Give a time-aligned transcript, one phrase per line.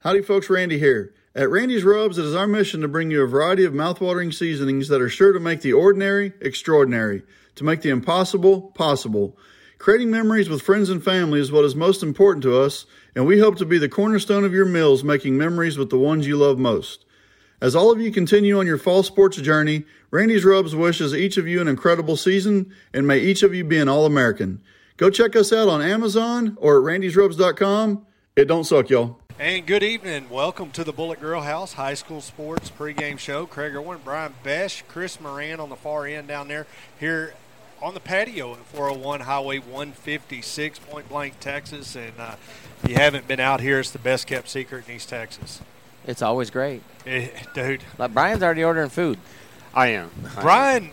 [0.00, 0.50] Howdy, folks.
[0.50, 1.14] Randy here.
[1.34, 4.88] At Randy's Rubs, it is our mission to bring you a variety of mouthwatering seasonings
[4.88, 7.22] that are sure to make the ordinary extraordinary,
[7.54, 9.38] to make the impossible possible.
[9.78, 13.40] Creating memories with friends and family is what is most important to us, and we
[13.40, 16.58] hope to be the cornerstone of your meals, making memories with the ones you love
[16.58, 17.06] most.
[17.60, 21.48] As all of you continue on your fall sports journey, Randy's Rubs wishes each of
[21.48, 24.60] you an incredible season, and may each of you be an All American.
[24.98, 28.06] Go check us out on Amazon or at randysrubs.com.
[28.36, 29.20] It don't suck, y'all.
[29.38, 30.30] And good evening.
[30.30, 33.44] Welcome to the Bullet Grill House High School Sports pregame show.
[33.44, 36.66] Craig Irwin, Brian Besh, Chris Moran on the far end down there
[36.98, 37.34] here
[37.82, 41.94] on the patio at 401 Highway 156, Point Blank, Texas.
[41.96, 42.36] And uh,
[42.82, 45.60] if you haven't been out here, it's the best kept secret in East Texas.
[46.06, 46.80] It's always great.
[47.04, 47.82] Eh, dude.
[47.98, 49.18] Like Brian's already ordering food.
[49.74, 50.10] I am.
[50.34, 50.90] I Brian, am.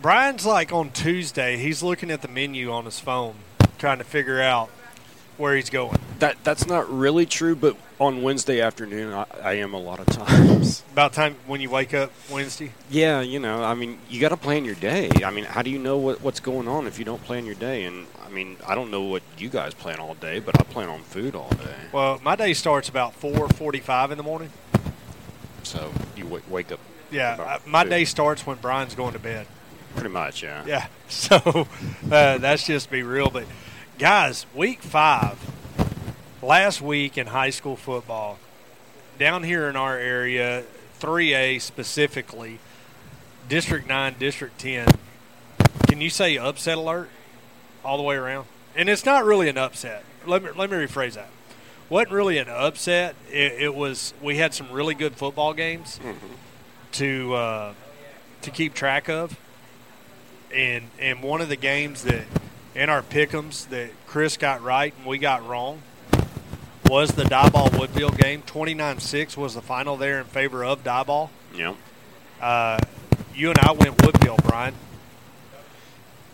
[0.00, 3.34] Brian's like on Tuesday, he's looking at the menu on his phone,
[3.76, 4.70] trying to figure out
[5.40, 5.98] where he's going.
[6.20, 10.06] That that's not really true, but on Wednesday afternoon, I, I am a lot of
[10.06, 10.84] times.
[10.92, 12.72] About time when you wake up Wednesday.
[12.90, 15.10] Yeah, you know, I mean, you got to plan your day.
[15.24, 17.54] I mean, how do you know what, what's going on if you don't plan your
[17.54, 17.84] day?
[17.84, 20.88] And I mean, I don't know what you guys plan all day, but I plan
[20.88, 21.74] on food all day.
[21.92, 24.50] Well, my day starts about 4:45 in the morning.
[25.62, 26.80] So you w- wake up.
[27.10, 27.90] Yeah, my food.
[27.90, 29.46] day starts when Brian's going to bed.
[29.94, 30.64] Pretty much, yeah.
[30.66, 31.66] Yeah, so
[32.10, 33.30] uh, that's just be real.
[33.30, 33.44] But
[34.00, 35.38] guys, week five,
[36.40, 38.38] last week in high school football,
[39.18, 40.64] down here in our area,
[41.00, 42.60] 3A specifically,
[43.50, 44.88] District 9, District 10,
[45.86, 47.10] can you say upset alert
[47.84, 48.46] all the way around?
[48.74, 50.02] And it's not really an upset.
[50.24, 51.28] Let me, let me rephrase that.
[51.90, 53.16] Wasn't really an upset.
[53.30, 56.00] It, it was, we had some really good football games
[56.92, 57.74] to, uh,
[58.40, 59.38] to keep track of
[60.52, 62.24] and and one of the games that
[62.74, 65.82] in our pickums that Chris got right and we got wrong
[66.90, 68.42] was the Diboll Woodville game.
[68.42, 71.30] 29-6 was the final there in favor of Diboll.
[71.54, 71.74] Yeah.
[72.40, 72.80] Uh,
[73.34, 74.74] you and I went Woodville, Brian.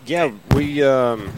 [0.05, 1.31] Yeah, we um,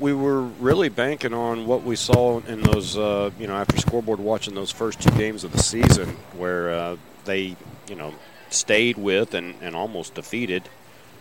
[0.00, 4.18] we were really banking on what we saw in those, uh, you know, after scoreboard
[4.18, 6.96] watching those first two games of the season, where uh,
[7.26, 7.54] they,
[7.88, 8.14] you know,
[8.48, 10.68] stayed with and, and almost defeated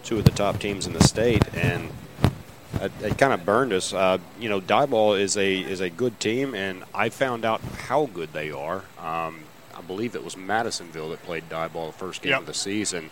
[0.03, 1.89] two of the top teams in the state, and
[2.81, 3.93] it, it kind of burned us.
[3.93, 8.07] Uh, you know, Diboll is a is a good team, and I found out how
[8.07, 8.83] good they are.
[8.99, 9.41] Um,
[9.75, 12.39] I believe it was Madisonville that played Diboll the first game Yep.
[12.41, 13.09] of the season.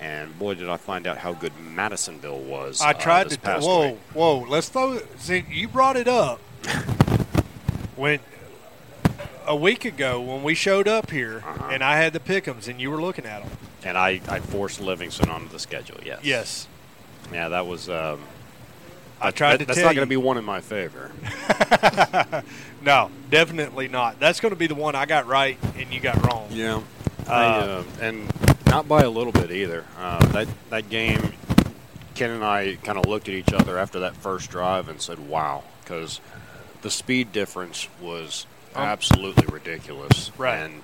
[0.00, 2.80] And boy, did I find out how good Madisonville was.
[2.80, 3.40] I uh, tried this to.
[3.40, 3.98] past whoa, week.
[4.14, 4.38] whoa.
[4.48, 4.98] Let's throw.
[5.18, 6.40] See, you brought it up
[7.96, 8.18] when
[9.46, 11.68] a week ago when we showed up here, Uh-huh.
[11.72, 13.50] and I had the pickums, and you were looking at them.
[13.82, 15.98] And I, I forced Livingston onto the schedule.
[16.04, 16.20] Yes.
[16.22, 16.68] Yes,
[17.32, 17.88] Yeah, that was.
[17.88, 18.20] Um,
[19.20, 21.10] I tried that- to That's not going to be one in my favor.
[22.82, 24.18] no, definitely not.
[24.20, 26.48] That's going to be the one I got right and you got wrong.
[26.50, 26.80] Yeah.
[27.28, 28.30] Uh, uh, and
[28.66, 29.84] not by a little bit either.
[29.98, 31.32] Uh, that that game,
[32.14, 35.18] Ken and I kind of looked at each other after that first drive and said,
[35.28, 36.20] "Wow," because
[36.82, 40.32] the speed difference was Um, absolutely ridiculous.
[40.38, 40.56] Right.
[40.58, 40.82] And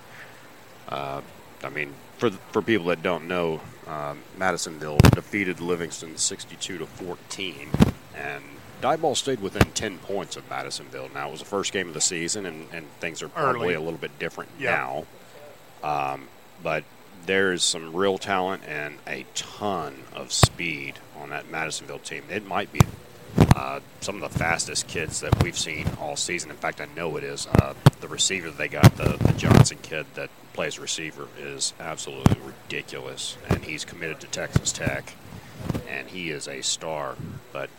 [0.88, 1.20] uh,
[1.64, 7.68] I mean, for for people that don't know, um, Madisonville defeated Livingston 62 to 14,
[8.16, 8.42] and
[8.82, 11.10] Diboll stayed within 10 points of Madisonville.
[11.14, 13.74] Now it was the first game of the season, and, and things are probably Early.
[13.74, 15.02] a little bit different Yeah.
[15.82, 16.12] now.
[16.14, 16.28] Um,
[16.62, 16.84] but
[17.26, 22.22] there's some real talent and a ton of speed on that Madisonville team.
[22.30, 22.80] It might be
[23.54, 26.50] uh, some of the fastest kids that we've seen all season.
[26.50, 27.46] In fact, I know it is.
[27.46, 32.40] Uh, the receiver that they got, the, the Johnson kid that plays receiver, is absolutely
[32.40, 33.36] ridiculous.
[33.48, 35.12] And he's committed to Texas Tech,
[35.88, 37.14] and he is a star.
[37.52, 37.70] But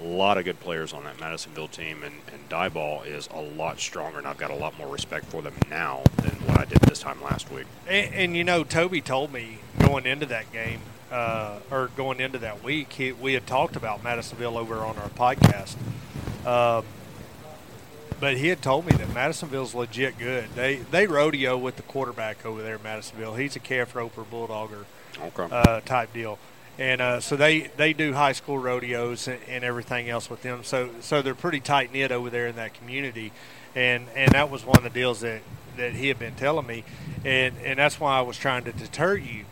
[0.00, 3.80] a lot of good players on that Madisonville team, and, and Diboll is a lot
[3.80, 6.78] stronger, and I've got a lot more respect for them now than what I did
[6.82, 7.66] this time last week.
[7.88, 12.38] And, and you know, Toby told me going into that game, uh, or going into
[12.38, 15.76] that week, he, we had talked about Madisonville over on our podcast.
[16.46, 16.84] Um,
[18.24, 20.48] but he had told me that Madisonville's legit good.
[20.54, 23.34] They they rodeo with the quarterback over there, Madisonville.
[23.34, 24.86] He's a calf roper bulldogger
[25.20, 25.46] Okay.
[25.54, 26.38] uh, type deal,
[26.78, 30.64] and uh, so they, they do high school rodeos and, and everything else with them.
[30.64, 33.30] So so they're pretty tight knit over there in that community,
[33.74, 35.42] and and that was one of the deals that,
[35.76, 36.82] that he had been telling me,
[37.26, 39.44] and and that's why I was trying to deter you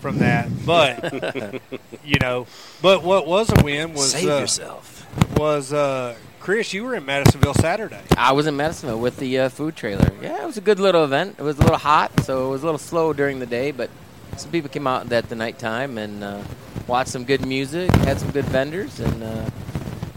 [0.00, 0.46] from that.
[0.66, 1.62] But
[2.04, 2.46] you know,
[2.82, 5.06] but what was a win was Save uh, yourself.
[5.38, 6.72] was uh, Chris.
[6.72, 8.00] You were in Madisonville Saturday.
[8.16, 10.10] I was in Madisonville with the uh, food trailer.
[10.22, 11.36] Yeah, it was a good little event.
[11.38, 13.90] It was a little hot, so it was a little slow during the day, but
[14.38, 16.42] some people came out at the nighttime and uh,
[16.86, 19.50] watched some good music, had some good vendors, and uh,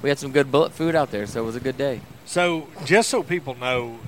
[0.02, 2.00] we had some good bullet food out there, so it was a good day.
[2.26, 4.00] So, just so people know,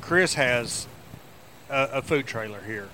[0.00, 0.88] Chris has
[1.70, 2.88] a, a food trailer here,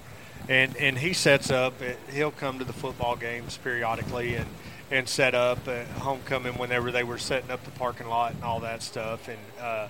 [0.49, 1.75] and and he sets up.
[2.13, 4.47] He'll come to the football games periodically and
[4.93, 8.61] and set up at homecoming whenever they were setting up the parking lot and all
[8.61, 9.27] that stuff.
[9.27, 9.89] And uh,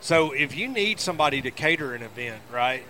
[0.00, 2.84] so if you need somebody to cater an event, right,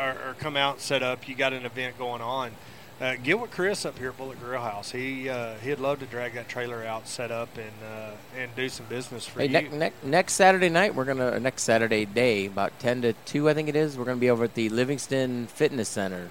[0.00, 2.52] or, or come out and set up, you got an event going on.
[3.00, 4.92] Uh, get with Chris up here at Bullet Grill House.
[4.92, 8.68] He uh, he'd love to drag that trailer out, set up, and uh, and do
[8.68, 9.68] some business for Hey, you.
[9.70, 13.54] ne- ne- next Saturday night, we're gonna next Saturday day, about ten to two, I
[13.54, 13.96] think it is.
[13.98, 16.28] We're gonna be over at the Livingston Fitness Center,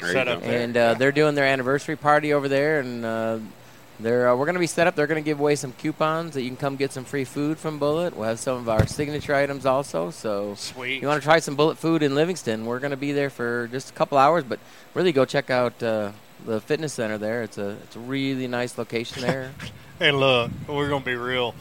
[0.00, 0.60] There Set up there.
[0.60, 3.38] and uh, they're doing their anniversary party over there, and uh,
[4.00, 4.94] they're uh, we're gonna be set up.
[4.94, 7.78] They're gonna give away some coupons that you can come get some free food from
[7.78, 8.16] Bullet.
[8.16, 10.10] We'll have some of our signature items also.
[10.10, 11.02] So Sweet.
[11.02, 12.66] you want to try some Bullet food in Livingston?
[12.66, 14.58] We're gonna be there for just a couple hours, but
[14.94, 16.12] really go check out uh,
[16.44, 17.42] the fitness center there.
[17.42, 19.52] It's a it's a really nice location there.
[19.98, 21.54] hey, look, we're going to be real.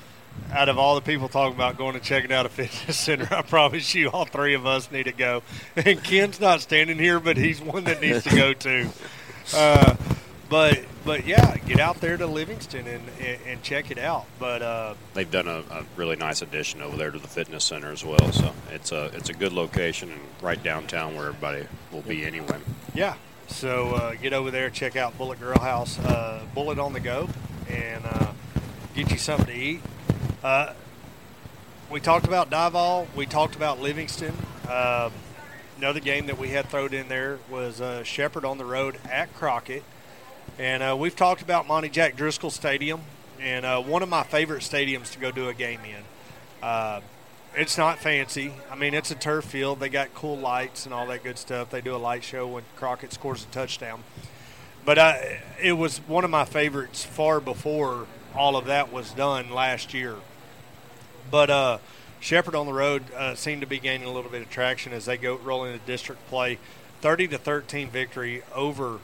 [0.51, 3.41] Out of all the people talking about going and checking out a fitness center, I
[3.41, 5.41] promise you, all three of us need to go.
[5.75, 8.89] And Ken's not standing here, but he's one that needs to go too.
[9.55, 9.95] Uh,
[10.49, 14.25] but but yeah, get out there to Livingston and and, and check it out.
[14.39, 17.91] But uh, They've done a, a really nice addition over there to the fitness center
[17.91, 18.31] as well.
[18.31, 22.59] So it's a it's a good location and right downtown where everybody will be anyway.
[22.93, 23.15] yeah,
[23.47, 27.29] so uh, get over there, check out Bullet Grill House, uh, Bullet on the Go,
[27.69, 28.31] and uh,
[28.95, 29.81] get you something to eat.
[30.43, 30.73] Uh,
[31.89, 33.07] we talked about Diboll.
[33.15, 34.33] We talked about Livingston.
[34.69, 35.11] Um,
[35.77, 39.33] another game that we had thrown in there was uh, Shepherd on the road at
[39.33, 39.83] Crockett.
[40.59, 43.01] And uh, we've talked about Monty Jack Driscoll Stadium,
[43.39, 46.03] and uh, one of my favorite stadiums to go do a game in.
[46.65, 47.01] Uh,
[47.53, 48.51] it's not fancy.
[48.71, 49.79] I mean, it's a turf field.
[49.79, 51.69] They got cool lights and all that good stuff.
[51.69, 54.03] They do a light show when Crockett scores a touchdown.
[54.83, 55.17] But uh,
[55.61, 60.15] it was one of my favorites far before all of that was done last year.
[61.29, 61.77] But uh,
[62.19, 65.05] Shepherd on the road uh, seemed to be gaining a little bit of traction as
[65.05, 66.57] they go roll into district play.
[67.01, 68.99] 30 to 13 victory over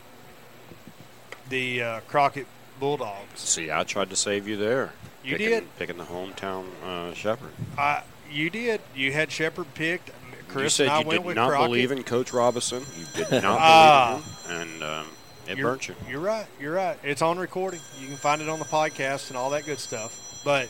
[1.53, 2.47] the uh, Crockett
[2.79, 3.39] Bulldogs.
[3.39, 4.91] See, I tried to save you there.
[5.23, 5.75] You picking, did?
[5.77, 7.51] picking the hometown uh, Shepherd.
[7.77, 8.01] Uh,
[8.31, 8.81] you did.
[8.95, 10.09] You had Shepherd picked.
[10.47, 11.67] Chris you said I you went did not Crockett.
[11.69, 12.83] believe in Coach Robinson.
[12.97, 14.21] You did not Ah.
[14.45, 15.07] believe in him, and um,
[15.47, 15.95] it you're, burnt you.
[16.09, 16.47] You're right.
[16.59, 16.97] You're right.
[17.03, 17.79] It's on recording.
[18.01, 20.41] You can find it on the podcast and all that good stuff.
[20.44, 20.69] But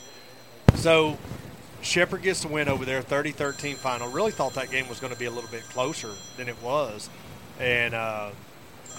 [0.75, 1.17] so
[1.81, 4.09] Shepherd gets the win over there, 30-13 final.
[4.11, 7.09] Really thought that game was going to be a little bit closer than it was,
[7.59, 8.29] and uh,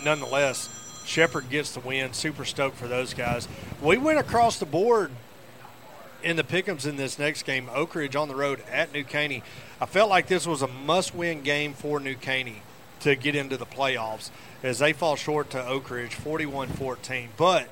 [0.04, 0.69] nonetheless,
[1.04, 2.12] Shepherd gets the win.
[2.12, 3.48] Super stoked for those guys.
[3.82, 5.10] We went across the board
[6.22, 7.68] in the pickums in this next game.
[7.72, 9.42] Oak Ridge on the road at New Caney.
[9.80, 12.62] I felt like this was a must-win game for New Caney
[13.00, 14.30] to get into the playoffs
[14.62, 17.28] as they fall short to Oak Ridge 41-14.
[17.36, 17.68] But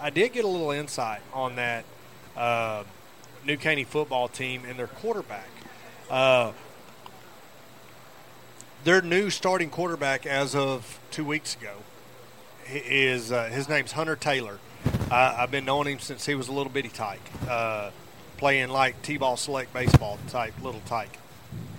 [0.00, 1.84] I did get a little insight on that
[2.36, 2.84] uh,
[3.44, 5.48] New Caney football team and their quarterback.
[6.08, 6.52] Uh,
[8.84, 11.74] their new starting quarterback as of two weeks ago
[12.72, 14.58] is uh, his name's Hunter Taylor.
[15.10, 17.90] Uh, I've been knowing him since he was a little bitty tyke, uh,
[18.36, 21.18] playing like T-ball select baseball type little tyke.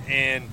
[0.08, 0.52] And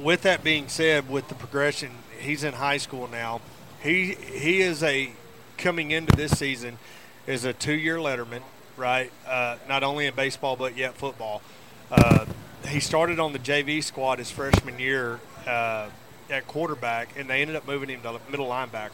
[0.00, 3.40] with that being said, with the progression, he's in high school now.
[3.82, 5.12] He he is a
[5.58, 6.78] coming into this season
[7.26, 8.42] is a two-year letterman,
[8.76, 9.10] right?
[9.26, 11.42] Uh, not only in baseball but yet football.
[11.90, 12.26] Uh,
[12.68, 15.88] he started on the JV squad his freshman year uh,
[16.30, 18.90] at quarterback, and they ended up moving him to middle linebacker.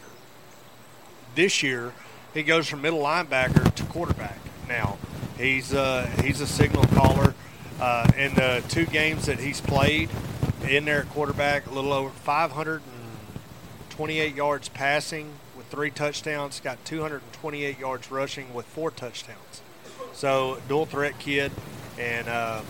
[1.35, 1.93] This year,
[2.33, 4.37] he goes from middle linebacker to quarterback.
[4.67, 4.97] Now,
[5.37, 7.33] he's uh, he's a signal caller.
[7.79, 10.07] Uh, in the two games that he's played
[10.67, 16.59] in there at quarterback, a little over 528 yards passing with three touchdowns.
[16.59, 19.63] Got 228 yards rushing with four touchdowns.
[20.13, 21.51] So dual threat kid,
[21.97, 22.61] and uh,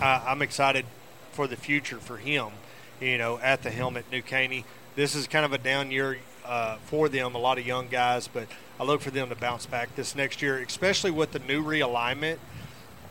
[0.00, 0.84] I, I'm excited
[1.32, 2.50] for the future for him.
[3.00, 4.64] You know, at the helm at New Caney.
[4.94, 6.18] This is kind of a down year
[6.52, 7.34] uh, for them.
[7.34, 8.46] A lot of young guys, but
[8.78, 12.36] I look for them to bounce back this next year, especially with the new realignment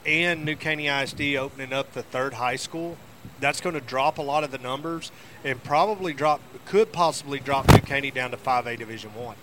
[0.05, 2.97] and New Caney ISD opening up the third high school.
[3.39, 5.11] That's going to drop a lot of the numbers
[5.43, 9.35] and probably drop, could possibly drop New Caney down to 5A Division One.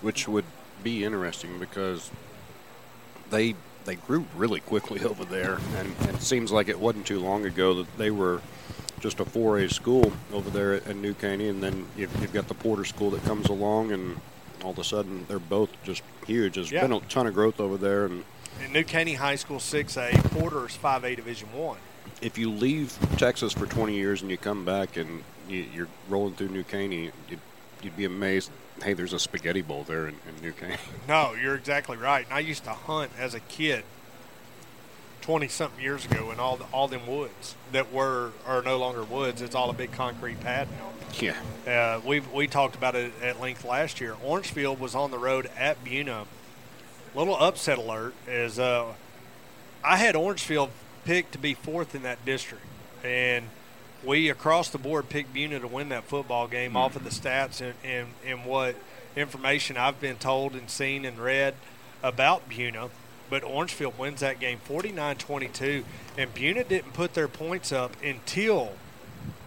[0.00, 0.44] which would
[0.84, 2.10] be interesting because
[3.30, 7.18] they they grew really quickly over there, and, and it seems like it wasn't too
[7.18, 8.40] long ago that they were
[9.04, 12.48] just a 4A school over there at, at New Caney, and then you've, you've got
[12.48, 14.18] the Porter School that comes along, and
[14.64, 16.54] all of a sudden they're both just huge.
[16.54, 16.80] There's Yeah.
[16.86, 18.24] been a ton of growth over there, and
[18.62, 21.76] And New Caney High School 6A, Porter's 5A Division One.
[22.22, 26.32] if you leave Texas for 20 years and you come back and you, you're rolling
[26.34, 27.40] through New Caney, you'd,
[27.82, 28.50] you'd be amazed.
[28.82, 30.76] Hey, there's a spaghetti bowl there in, in New Caney.
[31.08, 32.24] No, you're exactly right.
[32.24, 33.84] And I used to hunt as a kid
[35.24, 39.02] twenty something years ago, and all the, all them woods that were are no longer
[39.02, 39.40] woods.
[39.40, 40.90] It's all a big concrete pad now.
[41.18, 41.36] Yeah.
[41.66, 44.16] Uh, we we talked about it at length last year.
[44.22, 46.26] Orangefield was on the road at Buna.
[47.14, 48.92] Little upset alert is uh,
[49.82, 50.70] I had Orangefield
[51.04, 52.66] picked to be fourth in that district,
[53.02, 53.46] and
[54.04, 56.76] we across the board picked Buna to win that football game mm-hmm.
[56.76, 58.76] off of the stats and, and, and what
[59.16, 61.54] information I've been told and seen and read
[62.02, 62.90] about Buna.
[63.30, 65.84] But Orangefield wins that game 49 22,
[66.18, 68.72] and Buna didn't put their points up until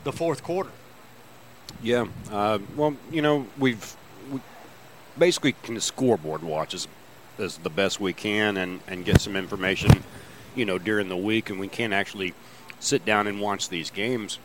[0.03, 0.71] the fourth quarter.
[1.81, 2.07] Yeah.
[2.31, 3.95] Uh, well, you know, we've
[4.31, 4.39] we
[5.17, 6.87] basically can scoreboard watch as,
[7.37, 10.03] as the best we can and, and get some information,
[10.55, 12.33] you know, during the week, and we can't actually
[12.79, 14.39] sit down and watch these games.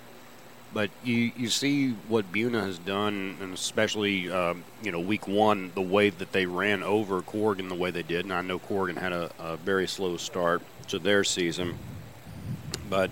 [0.75, 5.71] But you, you see what Buna has done, and especially um, you know week one,
[5.75, 8.25] the way that they ran over Corrigan the way they did.
[8.25, 11.75] And I know Corrigan had a, a very slow start to their season,
[12.88, 13.11] but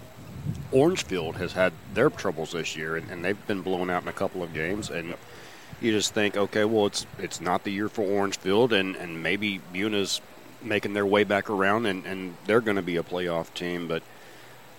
[0.73, 4.12] Orangefield has had their troubles this year, and, and they've been blown out in a
[4.12, 4.88] couple of games.
[4.88, 5.14] And
[5.81, 9.61] you just think, okay, well, it's it's not the year for Orangefield, and, and maybe
[9.73, 10.21] Buna's
[10.62, 13.88] making their way back around, and, and they're going to be a playoff team.
[13.88, 14.02] But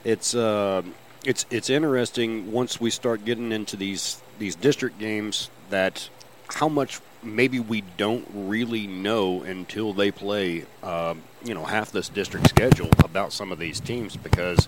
[0.03, 0.81] it's uh,
[1.25, 6.09] it's it's interesting once we start getting into these these district games that
[6.47, 11.13] how much maybe we don't really know until they play uh,
[11.43, 14.67] you know half this district schedule about some of these teams because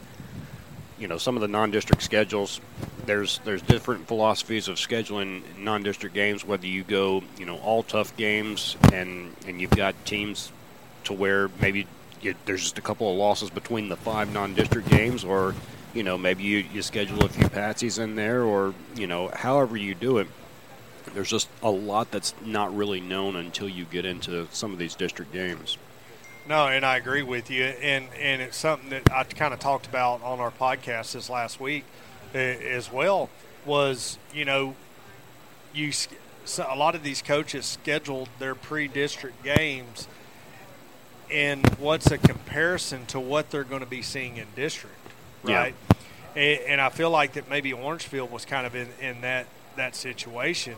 [0.99, 2.61] you know some of the non-district schedules
[3.05, 8.15] there's there's different philosophies of scheduling non-district games whether you go you know all tough
[8.15, 10.51] games and and you've got teams
[11.03, 11.87] to where maybe
[12.21, 15.55] you, there's just a couple of losses between the five non-district games or
[15.93, 19.77] you know, maybe you, you schedule a few patsies in there, or you know, however
[19.77, 20.27] you do it.
[21.13, 24.95] There's just a lot that's not really known until you get into some of these
[24.95, 25.77] district games.
[26.47, 29.85] No, and I agree with you, and and it's something that I kind of talked
[29.85, 31.85] about on our podcast this last week
[32.33, 33.29] as well.
[33.65, 34.75] Was you know,
[35.73, 35.91] you
[36.57, 40.07] a lot of these coaches scheduled their pre-district games,
[41.31, 44.95] and what's a comparison to what they're going to be seeing in district?
[45.43, 45.75] Right?
[46.35, 46.41] Yeah.
[46.41, 49.45] And, and, I feel like that maybe Orangefield was kind of in, in that
[49.75, 50.75] that situation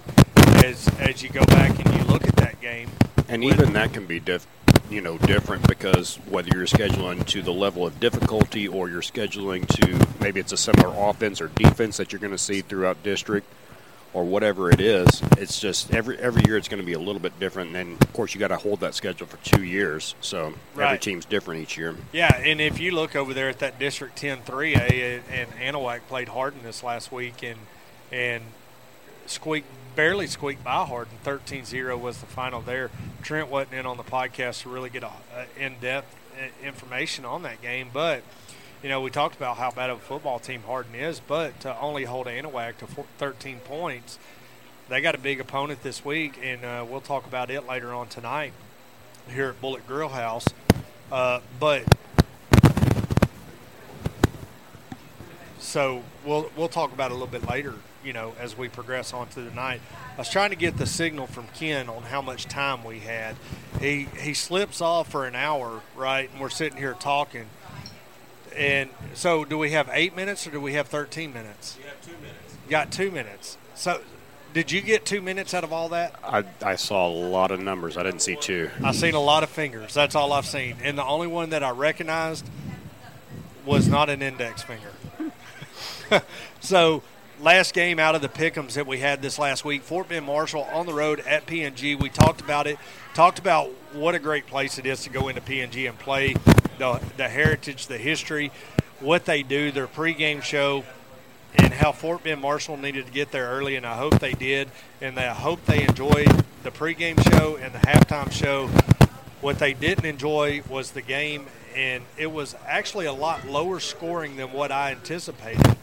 [0.63, 2.89] as as you go back and you look at that game.
[3.27, 4.45] And even that can be diff,
[4.89, 9.67] you know, different because whether you're scheduling to the level of difficulty or you're scheduling
[9.67, 13.47] to maybe it's a similar offense or defense that you're going to see throughout district
[14.15, 15.21] or whatever it is.
[15.37, 17.67] It's just every every year it's going to be a little bit different.
[17.67, 20.15] And then, of course, you got to hold that schedule for two years.
[20.21, 20.85] So right.
[20.85, 21.95] every team's different each year.
[22.13, 26.29] Yeah, and if you look over there at that District 10 3A, and Anahuac played
[26.29, 27.59] Hardin this last week and
[28.11, 28.43] and
[29.25, 29.67] squeaked
[29.97, 31.17] barely squeaked by Hardin.
[31.23, 32.91] 13-0 was the final there.
[33.21, 37.43] Trent wasn't in on the podcast to really get a, a in-depth uh, information on
[37.43, 38.23] that game, but–
[38.85, 41.75] you know, we talked about how bad of a football team Hardin is, but to
[41.79, 42.85] only hold Anahuac to
[43.17, 44.19] 13 points,
[44.89, 48.09] they got a big opponent this week, and uh, we'll talk about it later on
[48.09, 48.53] tonight
[49.27, 50.45] here at Bullet Grill House.
[51.11, 51.83] Uh, but
[55.57, 57.73] so we'll we'll talk about it a little bit later.
[58.03, 59.81] You know, as we progress on through the night.
[60.13, 63.35] I was trying to get the signal from Ken on how much time we had.
[63.79, 66.29] He he slips off for an hour, right?
[66.31, 67.47] And we're sitting here talking
[68.57, 71.77] and so, do we have eight minutes or do we have 13 minutes?
[71.79, 72.57] You have two minutes.
[72.69, 73.57] Got two minutes.
[73.75, 74.01] So,
[74.53, 76.15] did you get two minutes out of all that?
[76.23, 77.97] I, I saw a lot of numbers.
[77.97, 78.69] I didn't see two.
[78.83, 79.93] I seen a lot of fingers.
[79.93, 80.77] That's all I've seen.
[80.81, 82.49] And the only one that I recognized
[83.65, 84.91] was not an index finger.
[86.61, 87.03] so,
[87.41, 90.63] last game out of the pickums that we had this last week, Fort Bend Marshall
[90.71, 91.99] on the road at PNG.
[91.99, 92.77] We talked about it,
[93.13, 96.35] talked about what a great place it is to go into PNG and play
[96.77, 98.51] the, the heritage, the history,
[98.99, 100.83] what they do, their pregame show,
[101.57, 104.69] and how Fort Bend Marshall needed to get there early, and I hope they did,
[105.01, 106.27] and I hope they enjoyed
[106.63, 108.67] the pregame show and the halftime show.
[109.41, 114.37] What they didn't enjoy was the game, and it was actually a lot lower scoring
[114.37, 115.77] than what I anticipated.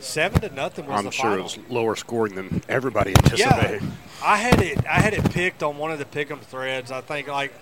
[0.00, 1.38] Seven to nothing was I'm the sure final.
[1.40, 3.82] it was lower scoring than everybody anticipated.
[3.82, 3.90] Yeah,
[4.22, 4.78] I had it.
[4.86, 6.90] I had it picked on one of the pick'em threads.
[6.90, 7.54] I think like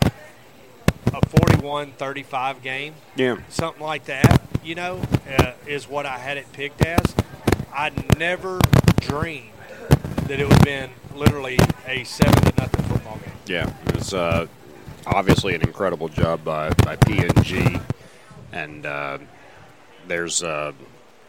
[1.13, 2.95] a 41-35 game.
[3.17, 3.39] Yeah.
[3.49, 5.01] Something like that, you know,
[5.39, 7.15] uh, is what I had it picked as.
[7.73, 8.61] I never
[9.01, 9.51] dreamed
[10.27, 13.35] that it would have been literally a 7 to nothing football game.
[13.47, 13.73] Yeah.
[13.87, 14.47] It was uh,
[15.07, 17.83] obviously an incredible job by, by PNG.
[18.53, 19.19] And uh,
[20.07, 20.73] there's uh,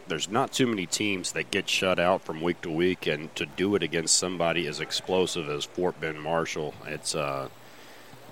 [0.07, 3.45] there's not too many teams that get shut out from week to week, and to
[3.45, 7.47] do it against somebody as explosive as Fort Bend Marshall, it's uh,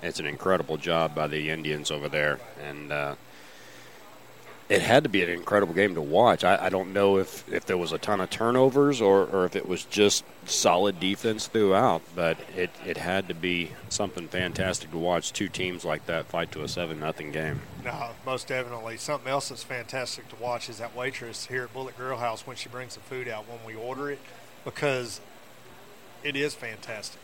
[0.02, 2.38] it's an incredible job by the Indians over there.
[2.62, 3.14] And uh,
[4.68, 6.44] It had to be an incredible game to watch.
[6.44, 9.54] I, I don't know if, if there was a ton of turnovers or, or if
[9.54, 14.98] it was just solid defense throughout, but it, it had to be something fantastic to
[14.98, 17.60] watch two teams like that fight to a 7 nothing game.
[17.84, 18.96] No, most definitely.
[18.96, 22.56] Something else that's fantastic to watch is that waitress here at Bullet Grill House when
[22.56, 24.20] she brings the food out when we order it
[24.64, 25.20] because
[26.24, 27.20] it is fantastic.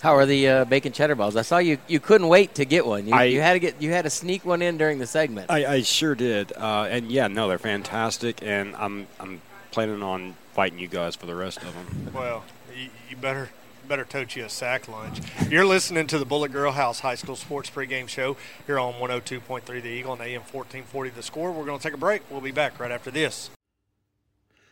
[0.00, 1.34] How are the uh, bacon cheddar balls?
[1.36, 1.78] I saw you.
[1.88, 3.06] You couldn't wait to get one.
[3.08, 3.82] You, I- you had to get.
[3.82, 5.50] You had to sneak one in during the segment.
[5.50, 9.40] I, I sure did, uh, and yeah, no, they're fantastic, and I'm I'm
[9.72, 12.12] planning on fighting you guys for the rest of them.
[12.14, 12.44] Well,
[12.76, 13.50] you, you better
[13.88, 15.18] better tote you a sack lunch.
[15.48, 18.36] You're listening to the Bullet Grill House High School Sports Pregame Show
[18.66, 21.50] here on 102.3 The Eagle and AM 1440 The Score.
[21.52, 22.20] We're going to take a break.
[22.30, 23.48] We'll be back right after this.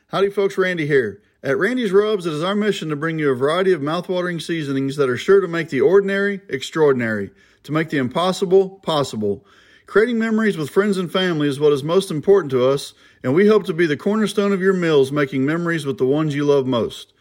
[0.08, 0.58] Howdy, folks.
[0.58, 1.22] Randy here.
[1.42, 4.96] At Randy's Rubs, it is our mission to bring you a variety of mouthwatering seasonings
[4.96, 7.30] that are sure to make the ordinary extraordinary,
[7.64, 9.44] to make the impossible possible.
[9.84, 13.48] Creating memories with friends and family is what is most important to us, and we
[13.48, 16.66] hope to be the cornerstone of your meals, making memories with the ones you love
[16.66, 17.12] most.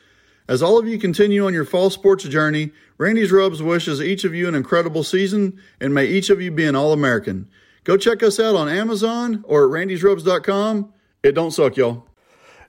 [0.48, 4.34] As all of you continue on your fall sports journey, Randy's Rubs wishes each of
[4.34, 7.50] you an incredible season, and may each of you be an All American.
[7.84, 10.94] Go check us out on Amazon or at randysrubs.com.
[11.22, 12.05] It don't suck, y'all.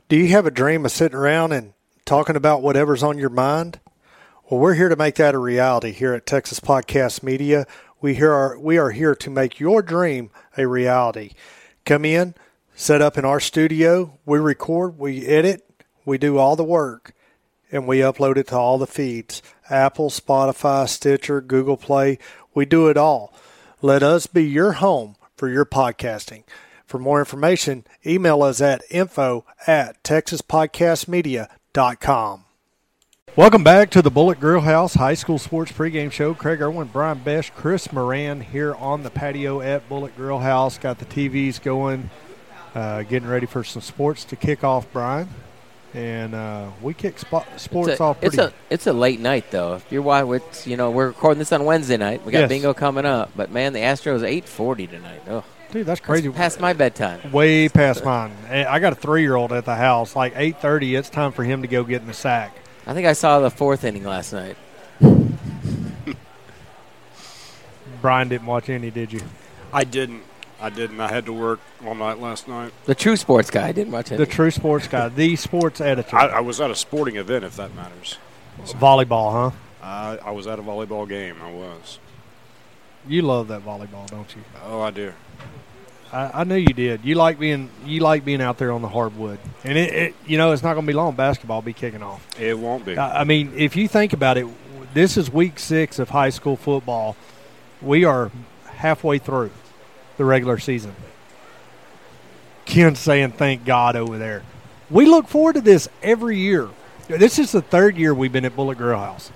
[0.09, 1.73] Do you have a dream of sitting around and
[2.05, 3.81] talking about whatever's on your mind?
[4.49, 7.67] Well, we're here to make that a reality here at Texas Podcast Media.
[8.01, 8.13] We
[8.61, 11.33] we are here to make your dream a reality.
[11.85, 12.37] Come in,
[12.73, 15.69] set up in our studio, we record, we edit,
[16.05, 17.13] we do all the work,
[17.73, 19.43] and we upload it to all the feeds.
[19.69, 22.21] Apple, Spotify, Stitcher, Google Play,
[22.55, 23.35] we do it all.
[23.83, 26.45] Let us be your home for your podcasting.
[26.87, 32.43] For more information, email us at info at texaspodcastmedia.com.
[33.35, 36.33] Welcome back to the Bullet Grill House High School Sports Pregame Show.
[36.33, 40.79] Craig Irwin, Brian Besh, Chris Moran here on the patio at Bullet Grill House.
[40.79, 42.09] Got the TVs going,
[42.75, 45.29] uh, getting ready for some sports to kick off, Brian.
[45.93, 49.21] And uh, we kick spo- sports it's a, off it's pretty a it's a late
[49.21, 49.75] night though.
[49.75, 52.25] If you're why it's you know we're recording this on Wednesday night.
[52.25, 52.49] We got Yes.
[52.49, 55.23] bingo coming up, but man, the Astros eight forty tonight.
[55.29, 56.29] Oh, Dude, that's that's crazy.
[56.31, 57.33] past my bedtime.
[57.33, 58.33] Way past mine.
[58.49, 60.15] I got a three-year-old at the house.
[60.15, 62.57] Like 8.30, it's time for him to go get in the sack.
[62.87, 64.57] I think I saw the fourth inning last night.
[68.01, 69.21] Brian didn't watch any, did you?
[69.73, 70.23] I didn't.
[70.61, 71.01] I didn't.
[71.01, 72.73] I had to work all night last night.
[72.85, 74.17] The true sports guy didn't watch it.
[74.17, 76.17] The true sports guy, the sports editor.
[76.17, 78.17] I, I was at a sporting event, if that matters.
[78.65, 79.57] Volleyball, huh?
[79.83, 81.37] Uh, I was at a volleyball game.
[81.43, 81.99] I was.
[83.09, 84.43] You love that volleyball, don't you?
[84.65, 85.13] Oh, I do.
[86.13, 87.05] I, I knew you did.
[87.05, 90.39] You like being you like being out there on the hardwood, and it, it you
[90.39, 91.15] know it's not going to be long.
[91.15, 92.27] Basketball will be kicking off.
[92.41, 92.97] It won't be.
[92.97, 94.47] I I mean, if you think about it,
[94.95, 97.17] this is week six of high school football.
[97.83, 98.31] We are
[98.65, 99.51] halfway through
[100.17, 100.95] the regular season.
[102.65, 104.43] Ken's saying, "Thank God" over there.
[104.91, 106.69] We look forward to this every year.
[107.09, 109.31] This is the third year we've been at Bullet Grill House,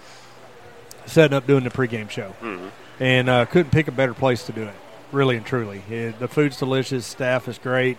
[1.06, 2.68] setting up doing the pregame show, mm-hmm.
[3.00, 4.74] And uh, couldn't pick a better place to do it.
[5.10, 7.98] Really and truly, Eh, the food's delicious, staff is great,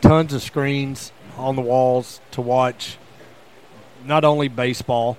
[0.00, 2.96] tons of screens on the walls to watch.
[4.04, 5.16] Not only baseball,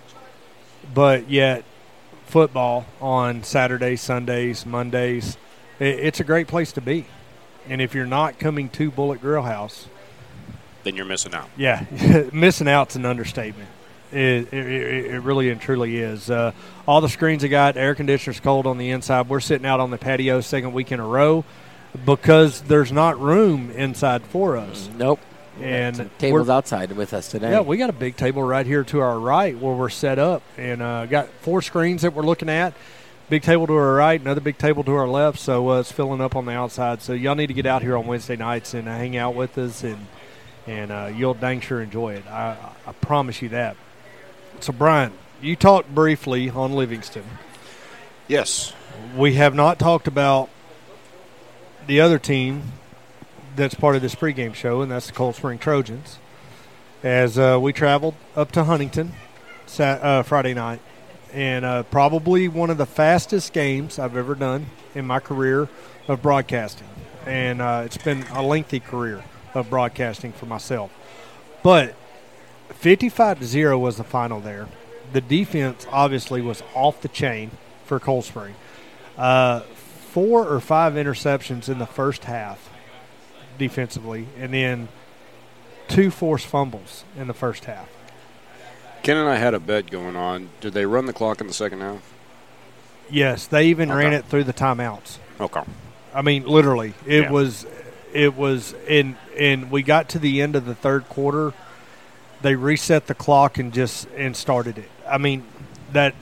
[0.93, 1.63] but yet
[2.25, 5.37] football on Saturdays, Sundays, Mondays.
[5.79, 7.05] I- It's a great place to be.
[7.69, 9.87] And if you're not coming to Bullet Grill House,
[10.83, 11.49] then you're missing out.
[11.55, 11.85] yeah,
[12.33, 13.69] missing out's an understatement.
[14.11, 16.29] It, it, it really and truly is.
[16.29, 16.51] Uh,
[16.87, 19.29] all the screens they got, air conditioners cold on the inside.
[19.29, 21.45] We're sitting out on the patio second week in a row
[22.05, 24.89] because there's not room inside for us.
[24.97, 25.19] Nope.
[25.61, 27.51] And tables outside with us today.
[27.51, 30.41] yeah, we got a big table right here to our right where we're set up,
[30.57, 32.73] and uh, got four screens that we're looking at.
[33.29, 35.37] Big table to our right, another big table to our left.
[35.37, 37.01] So uh, it's filling up on the outside.
[37.01, 39.57] So y'all need to get out here on Wednesday nights and uh, hang out with
[39.57, 40.07] us, and
[40.65, 42.25] and uh, you'll dang sure enjoy it.
[42.27, 42.55] I,
[42.87, 43.75] I promise you that.
[44.61, 47.23] So Brian, you talked briefly on Livingston.
[48.27, 48.73] Yes.
[49.15, 50.49] We have not talked about
[51.87, 52.63] the other team
[53.55, 56.19] that's part of this pregame show, and that's the Cold Spring Trojans.
[57.03, 59.13] As uh, we traveled up to Huntington
[59.65, 60.81] Sat- uh, Friday night,
[61.33, 65.69] and uh, probably one of the fastest games I've ever done in my career
[66.07, 66.87] of broadcasting.
[67.25, 70.91] And uh, it's been a lengthy career of broadcasting for myself.
[71.63, 71.95] But
[72.79, 74.67] 55 to 0 was the final there.
[75.11, 77.51] The defense obviously was off the chain
[77.85, 78.55] for Cold Spring.
[79.17, 82.69] Uh, four or five interceptions in the first half
[83.57, 84.87] defensively, and then
[85.89, 87.89] two forced fumbles in the first half.
[89.03, 90.49] Ken and I had a bet going on.
[90.61, 92.13] Did they run the clock in the second half?
[93.09, 95.17] Yes, they even ran it through the timeouts.
[95.39, 95.61] Okay.
[96.13, 97.31] I mean, literally, it Yeah.
[97.31, 97.65] was
[98.13, 101.53] it was in and we got to the end of the third quarter.
[102.41, 104.89] They reset the clock and just and started it.
[105.07, 105.43] I mean,
[105.91, 106.15] that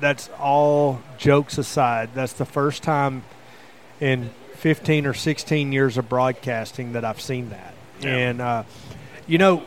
[0.00, 2.10] that's all jokes aside.
[2.14, 3.24] That's the first time
[4.00, 7.74] in 15 or 16 years of broadcasting that I've seen that.
[8.00, 8.16] Yeah.
[8.16, 8.64] And uh,
[9.26, 9.62] you know,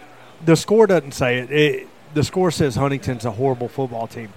[0.45, 1.51] the score doesn't say it.
[1.51, 1.87] it.
[2.13, 4.33] The score says Huntington's a horrible football team.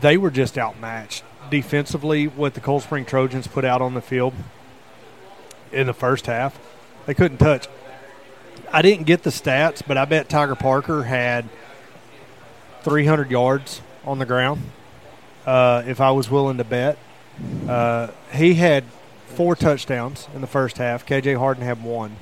[0.00, 2.26] They were just outmatched defensively.
[2.28, 4.34] What the Cold Spring Trojans put out on the field
[5.72, 6.58] in the first half,
[7.06, 7.68] they couldn't touch.
[8.72, 11.48] I didn't get the stats, but I bet Tiger Parker had
[12.82, 14.62] 300 yards on the ground.
[15.44, 16.98] Uh, if I was willing to bet,
[17.68, 18.84] uh, he had
[19.26, 21.06] four touchdowns in the first half.
[21.06, 22.16] KJ Harden had one.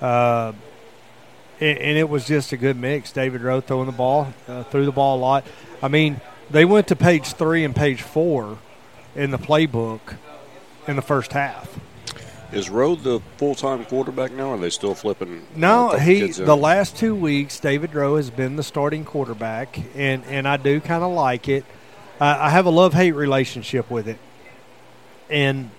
[0.00, 0.52] Uh,
[1.60, 3.12] and, and it was just a good mix.
[3.12, 5.46] David Rowe throwing the ball, uh, threw the ball a lot.
[5.82, 8.58] I mean, they went to page three and page four
[9.14, 10.16] in the playbook
[10.86, 11.78] in the first half.
[12.52, 14.50] Is Rowe the full time quarterback now?
[14.50, 15.46] Or are they still flipping?
[15.56, 20.24] No, couple he the last two weeks, David Rowe has been the starting quarterback, and
[20.26, 21.64] and I do kind of like it.
[22.20, 24.18] I I have a love hate relationship with it,
[25.28, 25.70] and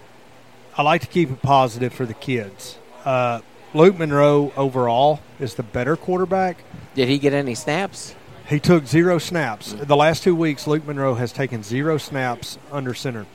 [0.77, 2.77] I like to keep it positive for the kids.
[3.05, 3.41] Uh,
[3.73, 6.63] Luke Monroe overall is the better quarterback.
[6.95, 8.15] Did he get any snaps?
[8.47, 9.73] He took zero snaps.
[9.73, 13.25] The last two weeks, Luke Monroe has taken zero snaps under center.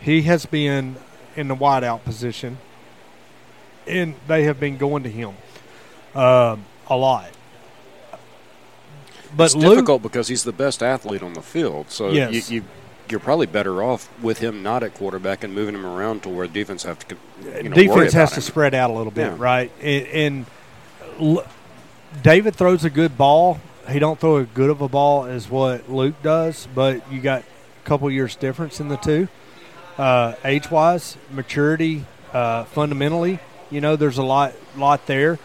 [0.00, 0.96] He has been
[1.36, 2.58] in the wideout position,
[3.86, 5.34] and they have been going to him
[6.14, 7.30] um a lot.
[9.34, 11.90] But it's Luke, difficult because he's the best athlete on the field.
[11.90, 12.50] So Yes.
[12.50, 12.64] you, you
[13.08, 16.46] you're probably better off with him not at quarterback and moving him around to where
[16.46, 19.36] defense have to you know, defense has about to spread out a little bit, Yeah.
[19.38, 19.70] right?
[19.82, 20.46] And, and
[21.20, 21.44] L-
[22.22, 23.60] David throws a good ball.
[23.90, 27.42] He don't throw as good of a ball as what Luke does, but you got
[27.42, 29.28] a couple years difference in the two,
[29.98, 33.38] uh, age wise, maturity, uh, fundamentally.
[33.70, 35.38] You know, there's a lot lot there.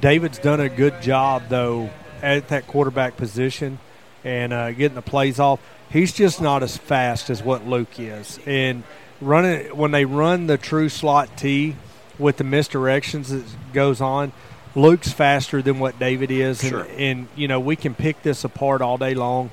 [0.00, 1.90] David's done a good job though
[2.22, 3.78] at that quarterback position
[4.24, 5.60] and uh, getting the plays off.
[5.90, 8.82] He's just not as fast as what Luke is, and
[9.20, 11.76] running when they run the true slot T
[12.18, 14.32] with the misdirections that goes on.
[14.76, 16.86] Luke's faster than what David is, and, Sure.
[16.98, 19.50] and you know we can pick this apart all day long.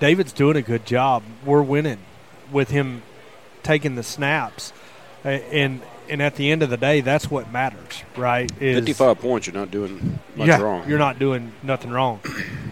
[0.00, 1.22] David's doing a good job.
[1.44, 1.98] We're winning
[2.50, 3.02] with him
[3.64, 4.72] taking the snaps,
[5.24, 8.50] and and at the end of the day, that's what matters, right?
[8.60, 9.46] Is 55 points.
[9.46, 10.88] You're not doing much yeah, wrong.
[10.88, 12.20] You're not doing nothing wrong.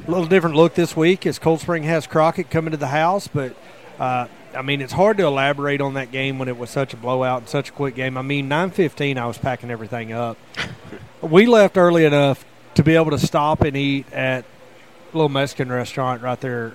[0.06, 3.28] A little different look this week as Cold Spring has Crockett coming to the house,
[3.28, 3.56] but
[3.98, 6.96] uh, I mean it's hard to elaborate on that game when it was such a
[6.96, 8.16] blowout and such a quick game.
[8.16, 10.36] I mean, 9:15, I was packing everything up.
[11.22, 15.70] we left early enough to be able to stop and eat at a little Mexican
[15.70, 16.74] restaurant right there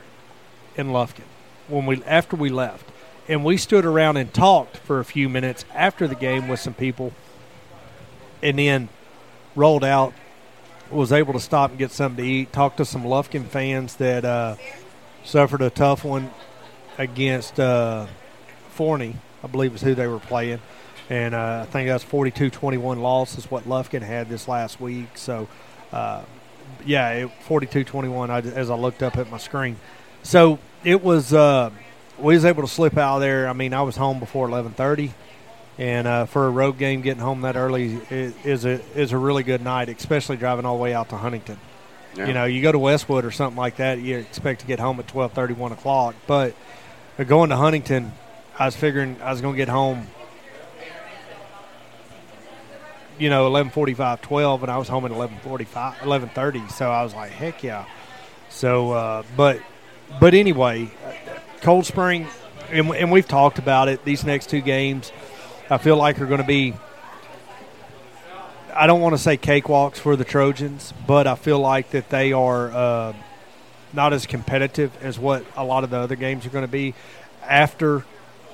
[0.76, 1.24] in Lufkin
[1.68, 2.86] when we after we left,
[3.28, 6.74] and we stood around and talked for a few minutes after the game with some
[6.74, 7.14] people,
[8.42, 8.90] and then
[9.56, 10.14] rolled out
[10.92, 12.54] was able to stop and get something to eat.
[12.54, 14.56] Talked to some Lufkin fans that uh,
[15.24, 16.32] suffered a tough one
[16.98, 18.08] against uh,
[18.70, 20.60] Forney, I believe is who they were playing.
[21.10, 25.18] And uh, I think that's 42 21 loss is what Lufkin had this last week.
[25.18, 25.48] So,
[25.92, 26.24] uh,
[26.86, 29.78] yeah, 42 21 as I looked up at my screen.
[30.24, 31.72] So it was, uh,
[32.20, 33.48] we was able to slip out of there.
[33.48, 35.14] I mean, I was home before 1130
[35.78, 39.18] and uh, for a road game, getting home that early is, is a is a
[39.18, 41.60] really good night, especially driving all the way out to Huntington.
[42.16, 42.28] Yeah.
[42.28, 45.00] You know, you go to Westwood or something like that, you expect to get home
[45.00, 46.16] at twelve thirty, one o'clock.
[46.26, 46.56] But
[47.20, 48.12] uh, going to Huntington,
[48.58, 50.08] I was figuring I was going to get home,
[53.20, 56.72] you know, 11:45, 12, and I was home at 11:45, 11:30.
[56.72, 57.86] So I was like, heck yeah.
[58.50, 59.62] So, uh, but
[60.20, 60.90] but anyway,
[61.68, 62.26] Cold Spring,
[62.72, 64.06] and, and we've talked about it.
[64.06, 65.12] These next two games,
[65.70, 66.74] I feel like are going to be.
[68.74, 72.32] I don't want to say cakewalks for the Trojans, but I feel like that they
[72.32, 73.14] are uh,
[73.92, 76.94] not as competitive as what a lot of the other games are going to be
[77.44, 78.06] after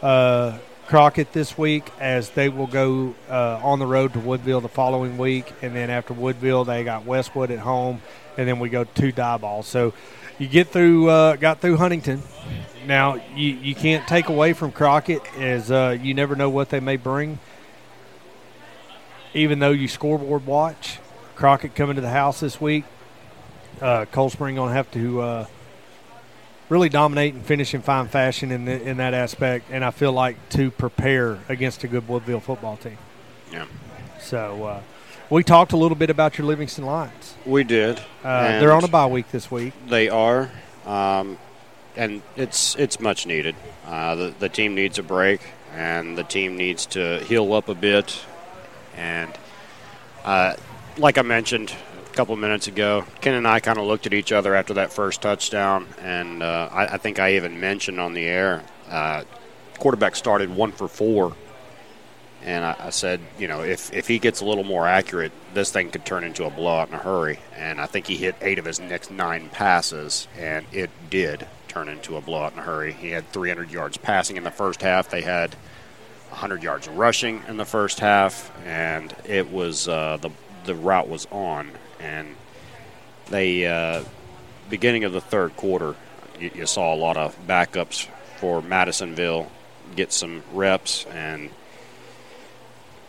[0.01, 4.69] uh, Crockett this week, as they will go uh, on the road to Woodville the
[4.69, 8.01] following week, and then after Woodville they got Westwood at home,
[8.39, 9.63] and then we go to Diboll.
[9.63, 9.93] So
[10.39, 12.23] you get through, uh, got through Huntington.
[12.85, 16.79] Now you you can't take away from Crockett as uh, you never know what they
[16.79, 17.39] may bring.
[19.33, 20.99] Even though you scoreboard watch,
[21.35, 22.85] Crockett coming to the house this week.
[23.81, 25.45] Uh, Cold Spring gonna have to uh,
[26.69, 30.11] really dominate and finish in fine fashion in the, in that aspect, and I feel
[30.11, 32.97] like to prepare against a good Woodville football team.
[33.51, 33.65] Yeah.
[34.19, 34.81] So uh,
[35.29, 37.35] we talked a little bit about your Livingston Lions.
[37.45, 37.99] We did.
[38.23, 39.73] Uh, they're on a bye week this week.
[39.87, 40.49] They are,
[40.85, 41.37] um,
[41.95, 43.55] and it's it's much needed.
[43.85, 45.41] Uh, the the team needs a break,
[45.73, 48.19] and the team needs to heal up a bit.
[48.95, 49.37] And
[50.23, 50.55] Uh,
[50.97, 51.73] like I mentioned
[52.11, 54.93] a couple minutes ago, Ken and I kind of looked at each other after that
[54.93, 59.23] first touchdown, and uh, I, I, think I even mentioned on the air, uh,
[59.79, 61.35] quarterback started one for four.
[62.45, 65.71] And I, I, said, you know, if, if he gets a little more accurate, this
[65.71, 67.39] thing could turn into a blowout in a hurry.
[67.55, 71.89] And I think he hit eight of his next nine passes, and it did turn
[71.89, 72.93] into a blowout in a hurry.
[72.93, 75.09] He had 300 yards passing in the first half.
[75.09, 75.55] They had
[76.29, 80.29] 100 yards rushing in the first half, and it was uh, the
[80.65, 81.71] the rout was on.
[81.99, 82.35] And
[83.27, 84.03] they uh,
[84.69, 85.95] beginning of the third quarter,
[86.39, 88.07] you, you saw a lot of backups
[88.37, 89.51] for Madisonville
[89.95, 91.49] get some reps and.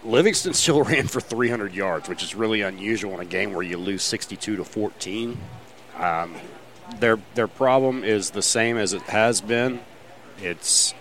[0.06, 3.78] Livingston still ran for 300 yards, which is really unusual in a game where you
[3.78, 5.38] lose 62 to 14.
[5.96, 6.34] Um,
[7.00, 9.80] their their problem is the same as it has been.
[10.38, 10.94] It's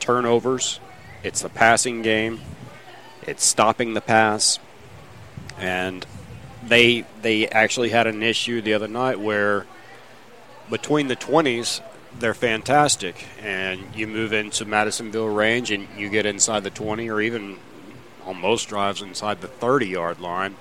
[0.00, 0.80] turnovers
[1.22, 2.40] it's the passing game.
[3.22, 4.58] It's stopping the pass,
[5.58, 6.06] and
[6.64, 9.66] they they actually had an issue the other night where
[10.70, 11.80] between the 20s
[12.18, 17.20] they're fantastic, and you move into Madisonville range and you get inside the 20 or
[17.20, 17.58] even
[18.24, 20.56] on most drives inside the 30 yard line,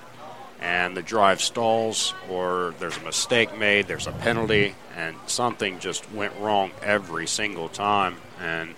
[0.59, 6.11] and the drive stalls or there's a mistake made, there's a penalty, and something just
[6.11, 8.73] went wrong every single time, and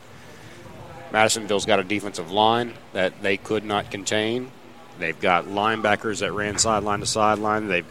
[1.12, 4.52] Madisonville's got a defensive line that they could not contain.
[5.00, 7.68] They've got linebackers that ran sideline to sideline.
[7.68, 7.84] They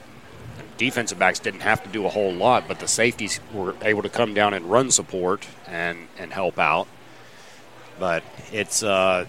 [0.76, 4.08] defensive backs didn't have to do a whole lot, but the safeties were able to
[4.08, 6.86] come down and run support and and help out.
[7.98, 8.22] But
[8.52, 9.26] it's uh,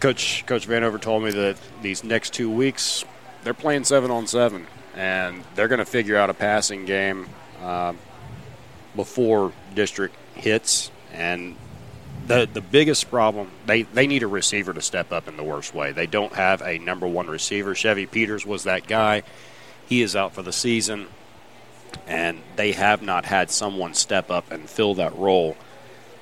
[0.00, 3.04] coach Coach Vanover told me that these next two weeks
[3.42, 7.28] they're playing seven on seven, and they're going to figure out a passing game
[7.60, 7.92] uh,
[8.94, 11.56] before district hits, and
[12.26, 15.74] the the biggest problem they they need a receiver to step up in the worst
[15.74, 15.92] way.
[15.92, 17.74] They don't have a number one receiver.
[17.74, 19.22] Chevy Peters was that guy.
[19.88, 21.08] He is out for the season,
[22.06, 25.56] and they have not had someone step up and fill that role.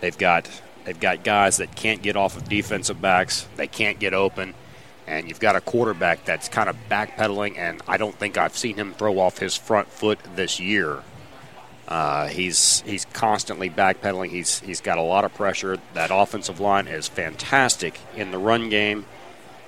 [0.01, 0.49] They've got
[0.85, 3.47] they've got guys that can't get off of defensive backs.
[3.57, 4.55] They can't get open.
[5.11, 8.77] And you've got a quarterback that's kind of backpedaling, and I don't think I've seen
[8.77, 11.03] him throw off his front foot this year.
[11.89, 14.31] Uh, he's he's constantly backpedaling.
[14.31, 15.79] He's he's got a lot of pressure.
[15.95, 19.05] That offensive line is fantastic in the run game.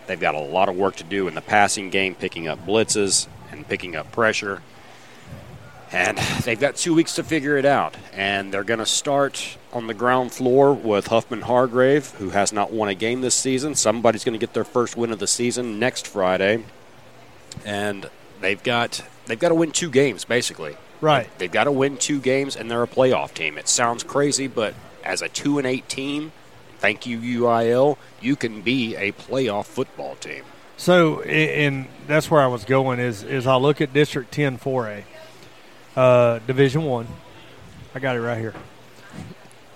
[0.07, 3.27] They've got a lot of work to do in the passing game, picking up blitzes
[3.51, 4.63] and picking up pressure.
[5.91, 7.97] And they've got two weeks to figure it out.
[8.13, 12.73] And they're going to start on the ground floor with Huffman Hargrave, who has not
[12.73, 13.75] won a game this season.
[13.75, 16.65] Somebody's going to get their first win of the season next Friday.
[17.65, 18.09] And
[18.41, 20.77] they've got they've got to win two games basically.
[21.01, 21.29] Right.
[21.39, 23.59] They've got to win two games, and they're a playoff team.
[23.59, 26.31] It sounds crazy, but as a two and eight team,
[26.79, 30.45] thank you UIL, you can be a playoff football team.
[30.77, 33.01] So, and that's where I was going.
[33.01, 35.05] Is is I look at District 10 4A,
[35.97, 37.09] uh, Division One.
[37.95, 38.55] I got it right here.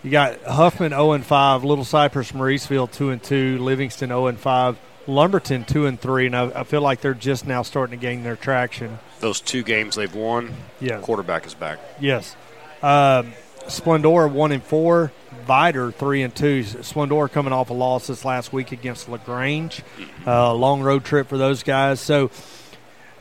[0.07, 4.39] You got Huffman 0 and 5, Little Cypress, Mauriceville 2 and 2, Livingston 0 and
[4.39, 8.01] 5, Lumberton 2 and 3, and I, I feel like they're just now starting to
[8.01, 11.01] gain their traction those two games they've won, yeah.
[11.01, 11.79] quarterback is back.
[12.01, 12.37] Yes.
[12.83, 13.33] Um,
[13.67, 15.13] Splendora one and four,
[15.47, 16.63] Vidor three and two.
[16.63, 19.83] Splendora coming off a loss this last week against Lagrange.
[19.99, 20.29] Mm-hmm.
[20.29, 21.99] Uh, long road trip for those guys.
[22.01, 22.31] So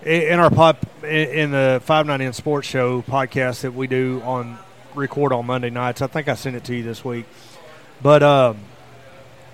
[0.03, 4.59] in our pop in the five nine sports show podcast that we do on
[4.95, 7.25] record on Monday nights, I think I sent it to you this week.
[8.01, 8.57] But um,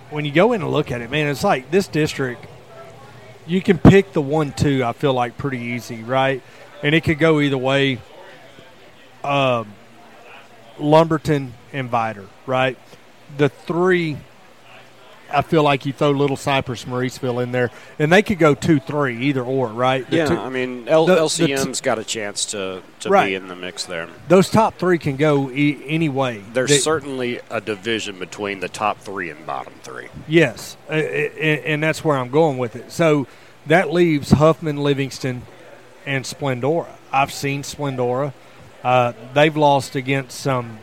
[0.09, 2.45] when you go in and look at it, man, it's like this district
[3.47, 4.83] you can pick the one two.
[4.83, 6.41] I feel like pretty easy, right?
[6.83, 7.99] And it could go either way.
[9.23, 9.73] Um,
[10.79, 12.77] Lumberton and Vidor, right?
[13.37, 14.17] The three
[15.33, 18.79] I feel like you throw Little Cypress, Mauriceville in there, and they could go two,
[18.79, 20.07] three, either or, right?
[20.09, 23.09] The yeah, two, I mean L- the, LCM's the t- got a chance to, to
[23.09, 23.27] right.
[23.27, 24.09] be in the mix there.
[24.27, 26.43] Those top three can go e- any way.
[26.53, 30.07] There's they, certainly a division between the top three and bottom three.
[30.27, 32.91] Yes, and that's where I'm going with it.
[32.91, 33.27] So
[33.67, 35.43] that leaves Huffman, Livingston,
[36.05, 36.89] and Splendora.
[37.11, 38.33] I've seen Splendora.
[38.83, 40.79] Uh, they've lost against some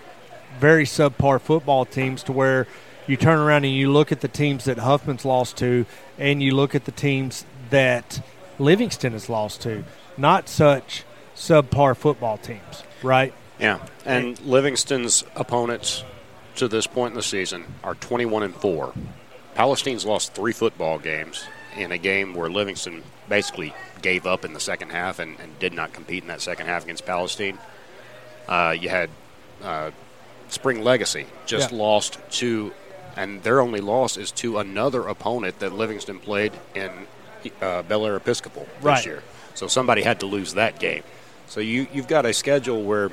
[0.61, 2.67] very subpar football teams to where–
[3.09, 5.87] you turn around and you look at the teams that Huffman's lost to,
[6.19, 8.25] and you look at the teams that
[8.59, 9.85] Livingston has lost to.
[10.17, 13.33] Not such subpar football teams, right?
[13.59, 16.05] Yeah, and Livingston's opponents
[16.57, 18.93] to this point in the season are 21 and four.
[19.55, 21.45] Palestine's lost three football games
[21.77, 25.73] in a game where Livingston basically gave up in the second half and, and did
[25.73, 27.59] not compete in that second half against Palestine.
[28.49, 29.11] Uh, you had
[29.63, 29.91] uh,
[30.49, 31.79] Spring Legacy just yeah.
[31.79, 32.73] lost to
[33.19, 36.91] and their only loss is to another opponent that Livingston played in
[37.61, 39.05] uh, Bellaire Episcopal this Right.
[39.07, 39.23] year.
[39.55, 41.03] So somebody had to lose that game.
[41.49, 43.11] So you you've got a schedule where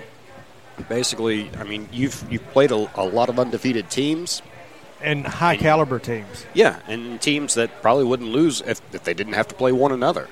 [0.90, 4.42] basically, I mean, you've you've played a, a lot of undefeated teams.
[5.02, 6.46] And high caliber teams.
[6.54, 9.92] Yeah, and teams that probably wouldn't lose if, if they didn't have to play one
[9.92, 10.28] another.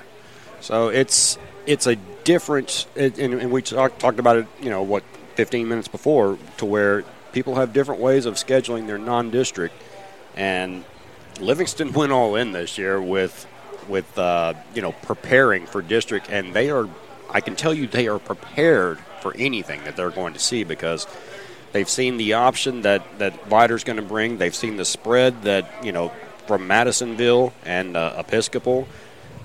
[0.60, 4.46] So it's it's a different, it, and, and we talked talked about it.
[4.60, 5.02] You know what,
[5.34, 7.04] 15 minutes before, to where
[7.34, 9.74] people have different ways of scheduling their non-district,
[10.36, 10.84] and
[11.40, 13.46] Livingston went all in this year with
[13.88, 16.88] with uh, you know preparing for district, and they are.
[17.28, 21.06] I can tell you they are prepared for anything that they're going to see because
[21.72, 24.38] they've seen the option that that Vidor's going to bring.
[24.38, 26.12] They've seen the spread that you know
[26.46, 28.86] from Madisonville and uh, Episcopal.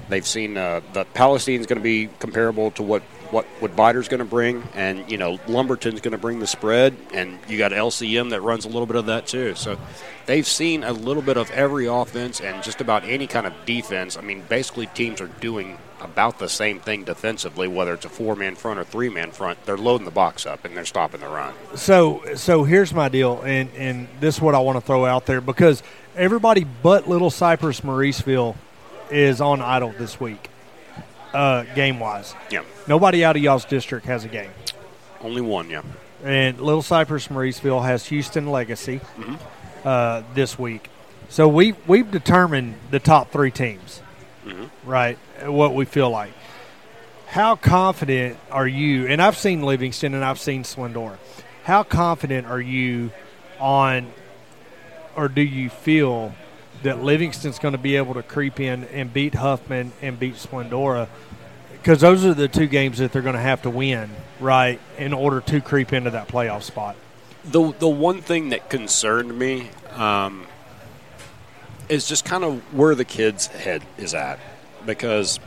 [0.10, 4.20] They've seen uh, the Palestine's going to be comparable to what what what Vidor's going
[4.20, 8.32] to bring, and you know Lumberton's going to bring the spread, and you got LCM
[8.32, 9.56] that runs a little bit of that too.
[9.56, 9.78] So
[10.26, 14.18] they've seen a little bit of every offense and just about any kind of defense.
[14.18, 18.56] I mean, basically teams are doing about the same thing defensively, whether it's a four-man
[18.56, 19.66] front or three-man front.
[19.66, 21.54] They're loading the box up and they're stopping the run.
[21.76, 25.26] So so here's my deal, and and this is what I want to throw out
[25.26, 25.84] there because
[26.16, 28.56] everybody but Little Cypress Mauriceville
[29.12, 30.49] is on idle this week,
[31.34, 32.34] uh, game wise.
[32.50, 34.52] Yeah, Nobody out of y'all's district has a game,
[35.22, 35.70] only one.
[35.70, 35.82] Yeah,
[36.24, 39.00] and Little Cypress Mauriceville has Houston Legacy
[39.86, 40.90] uh, this week.
[41.30, 44.02] So we we've determined the top three teams,
[44.84, 45.18] right?
[45.44, 46.32] What we feel like.
[47.28, 49.06] How confident are you?
[49.06, 51.18] And I've seen Livingston and I've seen Splendora.
[51.64, 53.12] How confident are you
[53.60, 54.12] on,
[55.16, 56.34] or do you feel
[56.84, 61.08] that Livingston's going to be able to creep in and beat Huffman and beat Splendora?
[61.74, 65.14] Because those are the two games that they're going to have to win, right, in
[65.14, 66.96] order to creep into that playoff spot.
[67.46, 70.46] the the one thing that concerned me um,
[71.88, 74.40] is just kind of where the kid's head is at
[74.86, 75.40] because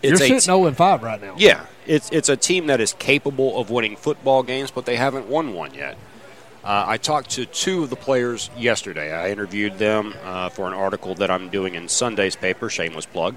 [0.00, 1.34] it's You're sitting t- 0 and 5 right now.
[1.36, 5.26] Yeah, it's it's a team that is capable of winning football games, but they haven't
[5.26, 5.96] won one yet.
[6.64, 9.12] Uh, I talked to two of the players yesterday.
[9.12, 12.70] I interviewed them uh, for an article that I'm doing in Sunday's paper.
[12.70, 13.36] Shameless plug.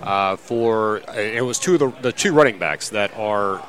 [0.00, 3.66] Uh, for it was two of the, the two running backs that are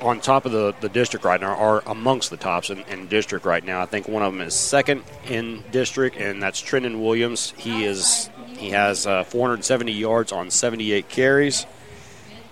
[0.00, 3.46] on top of the, the district right now are amongst the tops in, in district
[3.46, 3.80] right now.
[3.80, 7.54] I think one of them is second in district, and that's Trenton Williams.
[7.56, 8.28] He is
[8.58, 11.66] he has uh, 470 yards on 78 carries,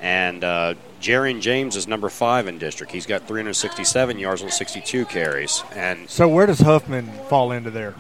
[0.01, 0.43] and
[1.05, 2.91] Jarian James is number five in district.
[2.91, 7.95] He's got 367 yards on 62 carries, and So where does Huffman fall into there?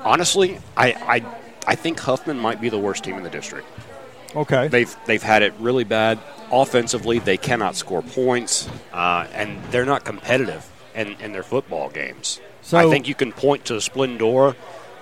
[0.00, 1.24] honestly, I, I
[1.68, 3.68] I think Huffman might be the worst team in the district.
[4.34, 4.66] Okay.
[4.66, 6.18] They've they've had it really bad
[6.50, 7.20] offensively.
[7.20, 12.40] They cannot score points, uh, and they're not competitive in, in their football games.
[12.62, 14.56] So- I think you can point to Splendora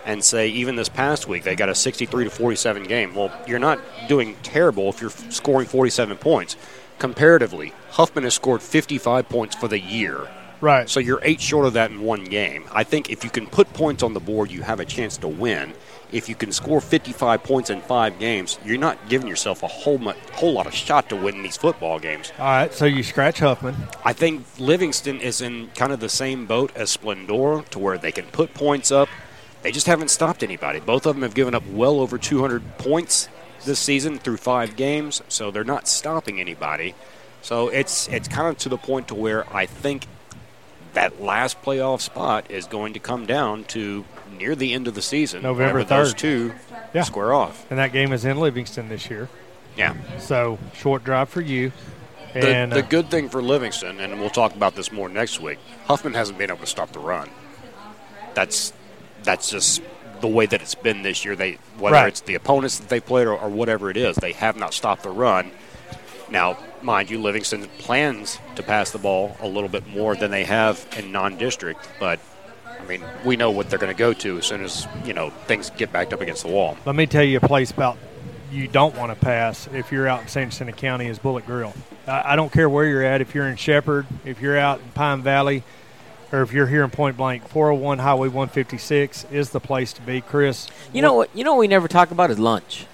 [0.06, 3.14] and say even this past week they got a 63 to 47 game.
[3.14, 6.56] Well, you're not doing terrible if you're f- scoring 47 points.
[6.98, 10.28] Comparatively, Huffman has scored 55 points for the year.
[10.62, 10.88] right.
[10.88, 12.64] So you're eight short of that in one game.
[12.72, 15.28] I think if you can put points on the board, you have a chance to
[15.28, 15.74] win.
[16.12, 19.98] If you can score 55 points in five games, you're not giving yourself a whole
[19.98, 22.32] mu- whole lot of shot to win these football games.
[22.38, 22.72] All right.
[22.72, 23.74] So you scratch Huffman.
[24.04, 28.12] I think Livingston is in kind of the same boat as Splendora, to where they
[28.12, 29.08] can put points up.
[29.66, 30.78] They just haven't stopped anybody.
[30.78, 33.28] Both of them have given up well over 200 points
[33.64, 36.94] this season through five games, so they're not stopping anybody.
[37.42, 40.06] So it's it's kind of to the point to where I think
[40.92, 44.04] that last playoff spot is going to come down to
[44.38, 45.42] near the end of the season.
[45.42, 46.16] November those 3rd.
[46.18, 46.52] two
[46.94, 47.02] Yeah.
[47.02, 47.66] square off.
[47.68, 49.28] And that game is in Livingston this year.
[49.76, 49.94] Yeah.
[50.20, 51.72] So short drive for you.
[52.34, 55.40] The, And the uh, good thing for Livingston, and we'll talk about this more next
[55.40, 57.28] week, Huffman hasn't been able to stop the run.
[58.34, 58.72] That's
[59.26, 59.82] that's just
[60.22, 61.36] the way that it's been this year.
[61.36, 62.08] They whether Right.
[62.08, 65.02] it's the opponents that they played or, or whatever it is, they have not stopped
[65.02, 65.50] the run.
[66.30, 70.44] Now, mind you, Livingston plans to pass the ball a little bit more than they
[70.44, 72.18] have in non-district, but
[72.80, 75.30] I mean, we know what they're going to go to as soon as you know
[75.46, 76.76] things get backed up against the wall.
[76.86, 77.96] let me tell you a place about
[78.50, 81.74] you don't want to pass if you're out in San Jacinto County is Bullet Grill.
[82.06, 83.20] I, I don't care where you're at.
[83.20, 85.62] If you're in Shepherd, if you're out in Pine Valley,
[86.32, 90.20] or if you're here in Point Blank, 401 Highway 156 is the place to be.
[90.20, 91.30] Chris, You know what?
[91.34, 92.86] You know what we never talk about is lunch.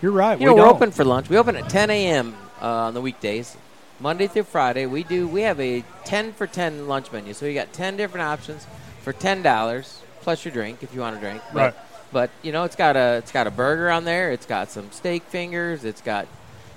[0.00, 0.40] You're right.
[0.40, 1.28] You we know, we're open for lunch.
[1.28, 2.34] We open at 10 a.m.
[2.60, 3.56] Uh, on the weekdays,
[4.00, 4.86] Monday through Friday.
[4.86, 5.26] We do.
[5.26, 7.32] We have a 10 for 10 lunch menu.
[7.34, 8.66] So you got 10 different options
[9.02, 11.42] for ten dollars plus your drink if you want to drink.
[11.52, 11.74] But, Right.
[12.12, 14.32] But you know, it's got a it's got a burger on there.
[14.32, 15.82] It's got some steak fingers.
[15.82, 16.28] It's got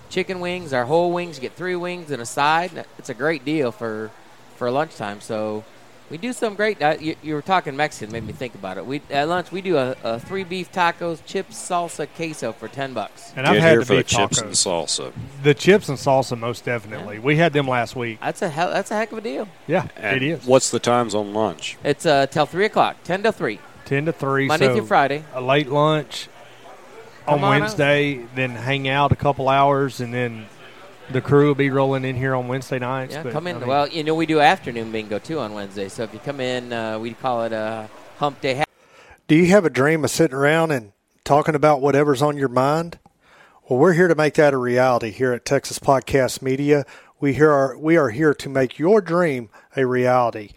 [0.10, 0.72] chicken wings.
[0.72, 1.36] Our whole wings.
[1.36, 2.86] You get three wings and a side.
[2.98, 4.12] It's a great deal for
[4.56, 5.22] for lunchtime.
[5.22, 5.64] So
[6.12, 6.82] We do some great.
[6.82, 8.86] Uh, you, you were talking Mexican, made me think about it.
[8.86, 12.94] We at lunch we do a, a three beef tacos, chips, salsa, queso for ten
[12.94, 13.34] bucks.
[13.36, 15.12] And I've Get had here the for the beef chips and salsa.
[15.42, 17.18] The chips and salsa, most definitely.
[17.18, 18.20] We had them last week.
[18.22, 19.48] That's a hell, that's a heck of a deal.
[19.66, 20.46] Yeah, And it is.
[20.46, 21.76] What's the times on lunch?
[21.84, 24.46] It's uh, till three o'clock, ten to three, Ten to three.
[24.48, 25.24] Monday so through Friday.
[25.34, 26.28] A late lunch
[27.28, 27.60] on Come on out.
[27.62, 30.46] Wednesday, then hang out a couple hours, and then
[31.12, 33.14] the crew will be rolling in here on Wednesday nights.
[33.14, 33.58] Yeah, but, come in.
[33.58, 35.90] I mean, well, you know we do afternoon bingo too on Wednesday.
[35.90, 38.64] So if you come in, uh, we call it a hump day.
[39.28, 40.92] Do you have a dream of sitting around and
[41.24, 43.00] talking about whatever's on your mind?
[43.68, 46.86] Well, we're here to make that a reality here at Texas Podcast Media.
[47.20, 50.52] We here are we are here to make your dream a reality.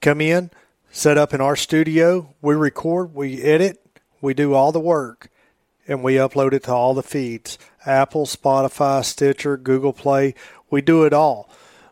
[0.00, 0.50] Come in,
[0.90, 3.84] set up in our studio, we record, we edit,
[4.20, 5.28] we do all the work,
[5.88, 7.58] and we upload it to all the feeds.
[7.86, 10.34] Apple, Spotify, Stitcher, Google Play,
[10.70, 11.48] we do it all.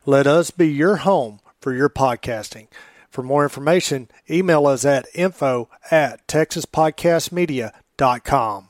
[0.06, 2.68] Let us be your home for your podcasting.
[3.10, 8.68] For more information, email us at info at texaspodcastmedia.com.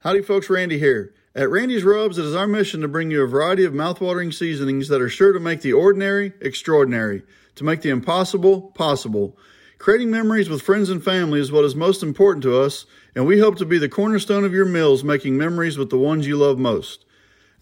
[0.00, 0.48] Howdy, folks.
[0.48, 1.12] Randy here.
[1.34, 4.88] At Randy's Rubs, it is our mission to bring you a variety of mouthwatering seasonings
[4.88, 7.22] that are sure to make the ordinary extraordinary,
[7.56, 9.36] to make the impossible possible.
[9.78, 12.86] Creating memories with friends and family is what is most important to us,
[13.16, 16.26] and we hope to be the cornerstone of your meals, making memories with the ones
[16.26, 17.06] you love most.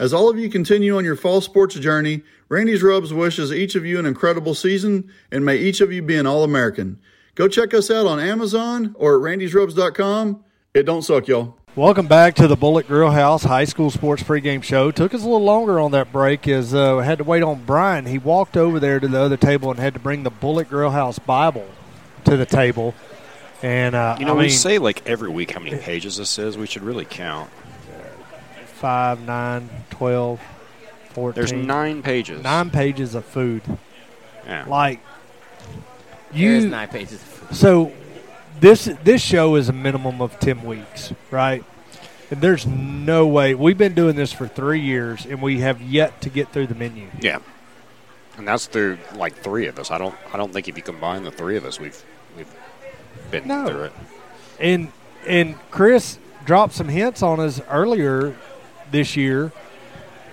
[0.01, 3.87] As all of you continue on your fall sports journey, Randy's Rubs wishes each of
[3.87, 6.99] you an incredible season, and may each of you be an All American.
[7.37, 10.43] Go check us out on Amazon or at randysrubs.com.
[10.75, 11.57] It don't suck, y'all.
[11.77, 14.91] Welcome back to the Bullet Grill House High School Sports Pregame Show.
[14.91, 18.07] Took us a little longer on that break as uh, had to wait on Brian.
[18.07, 20.91] He walked over there to the other table and had to bring the Bullet Grill
[20.91, 21.69] House Bible
[22.25, 22.93] to the table.
[23.65, 26.39] And uh, You know, I we mean, say like every week how many pages this
[26.39, 26.59] is.
[26.59, 27.49] We should really count.
[28.67, 30.41] 5, 9, 12,
[31.09, 31.35] 14.
[31.35, 32.43] There's nine pages.
[32.43, 33.63] nine pages of food.
[34.45, 34.67] Yeah.
[34.69, 35.01] Like,
[36.31, 36.51] you.
[36.51, 36.71] There's you.
[36.71, 37.25] nine pages.
[37.53, 37.91] So
[38.61, 41.65] this this show is a minimum of ten weeks, right?
[42.31, 46.21] And there's no way we've been doing this for three years, and we have yet
[46.21, 47.07] to get through the menu.
[47.19, 47.39] Yeah.
[48.37, 49.91] And that's through like three of us.
[49.91, 50.15] I don't.
[50.35, 52.05] I don't think if you combine the three of us, we've
[52.37, 52.53] we've
[53.41, 53.67] been No.
[53.67, 53.93] through it.
[54.61, 54.93] And
[55.27, 58.35] and Chris dropped some hints on us earlier
[58.91, 59.53] this year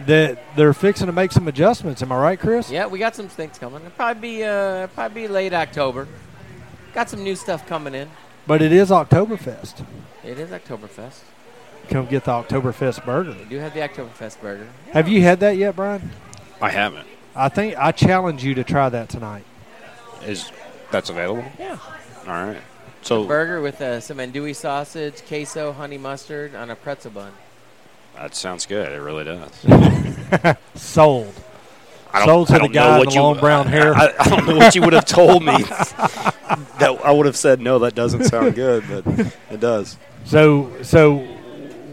[0.06, 2.02] that they're fixing to make some adjustments.
[2.02, 2.70] Am I right, Chris?
[2.70, 3.80] Yeah, we got some things coming.
[3.80, 6.08] It'll probably be uh, probably be late October.
[6.94, 8.10] Got some new stuff coming in.
[8.48, 9.86] But it is Oktoberfest.
[10.24, 11.20] It is Oktoberfest.
[11.90, 13.36] Come get the Oktoberfest burger.
[13.38, 14.68] We do have the Oktoberfest burger.
[14.92, 16.12] Have you had that yet, Brian?
[16.62, 17.08] I haven't.
[17.36, 19.46] I think I challenge you to try that tonight.
[20.26, 20.52] Is
[20.92, 21.46] that's available?
[21.58, 21.78] Yeah.
[22.28, 22.58] All right.
[23.02, 27.32] So Burger with uh, some andouille sausage, queso, honey mustard on a pretzel bun.
[28.16, 28.92] that sounds good.
[28.92, 30.58] It really does.
[30.76, 31.34] Sold.
[32.14, 33.68] I don't, Sold to I the don't guy with in what the you, long brown
[33.76, 33.96] hair.
[33.96, 35.54] I, I don't know what you would have told me.
[36.80, 37.80] that I would have said no.
[37.80, 39.98] That doesn't sound good, but it does.
[40.26, 41.28] So so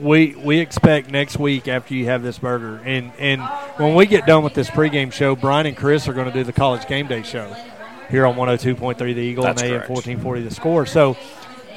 [0.00, 3.40] we we expect next week after you have this burger, and and
[3.76, 6.44] when we get done with this pregame show, Brian and Chris are going to do
[6.44, 7.54] the college game day show
[8.10, 9.90] here on 102.3 The Eagle That's and AM correct.
[9.90, 10.86] 1440 The Score.
[10.86, 11.16] So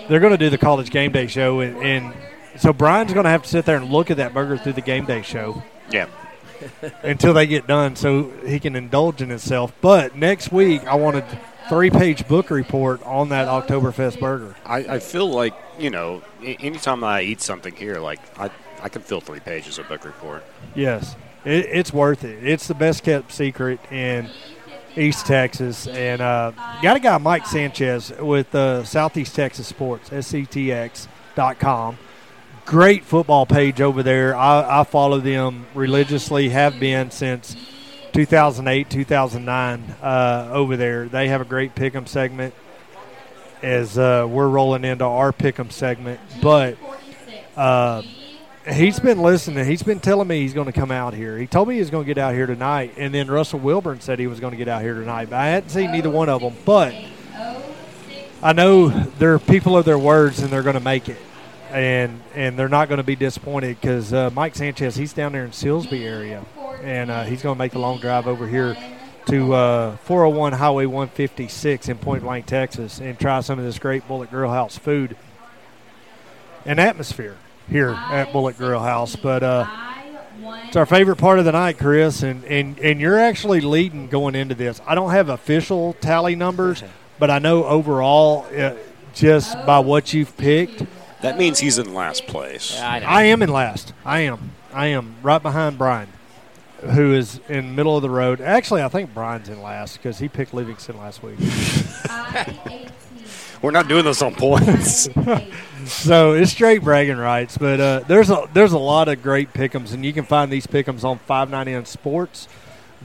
[0.07, 2.13] they're going to do the college game day show, and, and
[2.57, 4.81] so Brian's going to have to sit there and look at that burger through the
[4.81, 6.07] game day show Yeah.
[7.03, 9.73] until they get done, so he can indulge in himself.
[9.81, 11.25] But next week, I wanted
[11.69, 14.55] three page book report on that Oktoberfest burger.
[14.65, 18.51] I, I feel like you know, anytime I eat something here, like I,
[18.81, 20.43] I can fill three pages of book report.
[20.75, 21.15] Yes,
[21.45, 22.45] it, it's worth it.
[22.45, 24.29] It's the best kept secret in
[24.97, 31.97] East Texas, and uh, got a guy Mike Sanchez with uh, Southeast Texas Sports SCTX.com.
[32.65, 34.35] Great football page over there.
[34.35, 36.49] I, I follow them religiously.
[36.49, 37.55] Have been since
[38.13, 39.95] 2008, 2009.
[40.01, 42.53] Uh, over there, they have a great pick'em segment.
[43.61, 46.77] As uh, we're rolling into our pick'em segment, but.
[48.69, 49.65] He's been listening.
[49.65, 51.35] He's been telling me he's going to come out here.
[51.35, 54.01] He told me he was going to get out here tonight, and then Russell Wilburn
[54.01, 55.31] said he was going to get out here tonight.
[55.31, 56.53] But I hadn't seen neither one of them.
[56.63, 56.93] But
[58.43, 61.17] I know they're people of their words, and they're going to make it,
[61.71, 65.45] and and they're not going to be disappointed because uh, Mike Sanchez he's down there
[65.45, 66.45] in Silsbee area,
[66.83, 68.77] and uh, he's going to make the long drive over here
[69.25, 74.07] to uh, 401 Highway 156 in Point Blank, Texas, and try some of this great
[74.07, 75.17] Bullet Grill House food
[76.63, 77.37] and atmosphere
[77.71, 79.15] here at Bullet Grill House.
[79.15, 79.65] But uh,
[80.67, 84.35] it's our favorite part of the night, Chris, and, and, and you're actually leading going
[84.35, 84.81] into this.
[84.85, 86.83] I don't have official tally numbers,
[87.17, 88.73] but I know overall, uh,
[89.13, 90.83] just by what you've picked,
[91.21, 92.75] That means he's in last place.
[92.75, 92.99] Yeah, I.
[92.99, 93.93] I am in last.
[94.05, 94.51] I am.
[94.73, 96.07] I am right behind Brian.
[96.81, 98.41] who is in middle of the road.
[98.41, 101.37] Actually, I think Brian's in last because he picked Livingston last week.
[103.61, 105.07] We're not doing this on points.
[105.85, 109.93] So it's straight bragging rights, but uh, there's a there's a lot of great pickums,
[109.93, 112.47] and you can find these pickums on 590 Sports.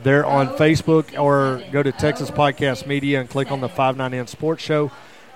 [0.02, 4.62] They're on Facebook, or go to Texas Podcast Media and click on the 590 Sports
[4.62, 4.90] Show,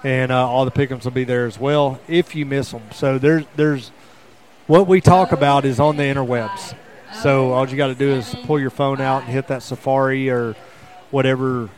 [0.04, 2.82] and uh, all the pickums will be there as well if you miss them.
[2.92, 3.88] So there's there's
[4.66, 6.74] what we talk about is on the interwebs.
[7.22, 10.30] So all you got to do is pull your phone out and hit that Safari
[10.30, 10.56] or
[11.10, 11.70] whatever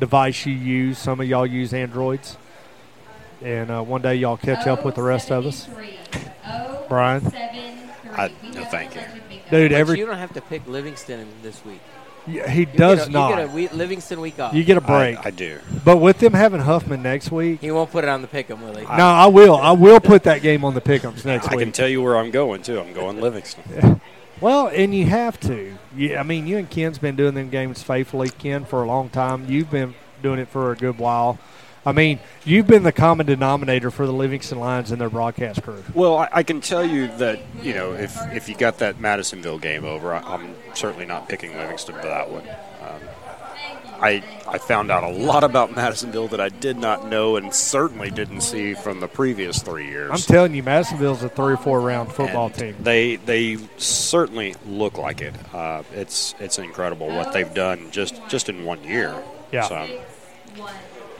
[0.00, 0.98] device you use.
[0.98, 2.36] Some of y'all use Androids
[3.44, 5.68] and uh, one day y'all catch up with the rest of us.
[6.88, 7.24] Brian,
[8.12, 9.00] I, no, thank you.
[9.30, 11.80] dude, But every you don't have to pick Livingston this week.
[12.26, 13.30] yeah, he You does get a, not.
[13.30, 14.54] You get a week, Livingston week off.
[14.54, 15.58] you get a break, I, I do.
[15.84, 18.62] but with them having Huffman next week, he won't put it on the pick 'em,
[18.62, 18.84] will he?
[18.84, 19.56] no, I will.
[19.56, 21.60] I will put that game on the pick'ems next I week.
[21.60, 22.80] I can tell you where I'm going too.
[22.80, 24.00] I'm going Livingston.
[24.40, 25.74] Well, and you have to.
[25.96, 29.08] Yeah, I mean, you and Ken's been doing them games faithfully, Ken, for a long
[29.08, 29.46] time.
[29.48, 31.38] You've been doing it for a good while.
[31.86, 35.82] I mean, you've been the common denominator for the Livingston Lions and their broadcast crew.
[35.92, 39.58] Well, I, I can tell you that you know if if you got that Madisonville
[39.58, 42.48] game over, I, I'm certainly not picking Livingston for that one.
[42.48, 43.00] Um,
[44.00, 48.10] I I found out a lot about Madisonville that I did not know and certainly
[48.10, 50.10] didn't see from the previous three years.
[50.10, 52.76] I'm telling you, Madisonville's a three or four round football And team.
[52.80, 55.34] They they certainly look like it.
[55.54, 59.14] Uh, it's it's incredible what they've done just just in one year.
[59.52, 59.62] Yeah.
[59.62, 59.88] So,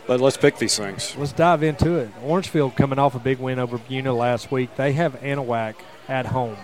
[0.06, 1.14] but let's pick these things.
[1.16, 2.10] Let's dive into it.
[2.22, 4.76] Orangefield coming off a big win over Buna last week.
[4.76, 5.74] They have Anahuac
[6.08, 6.56] at home.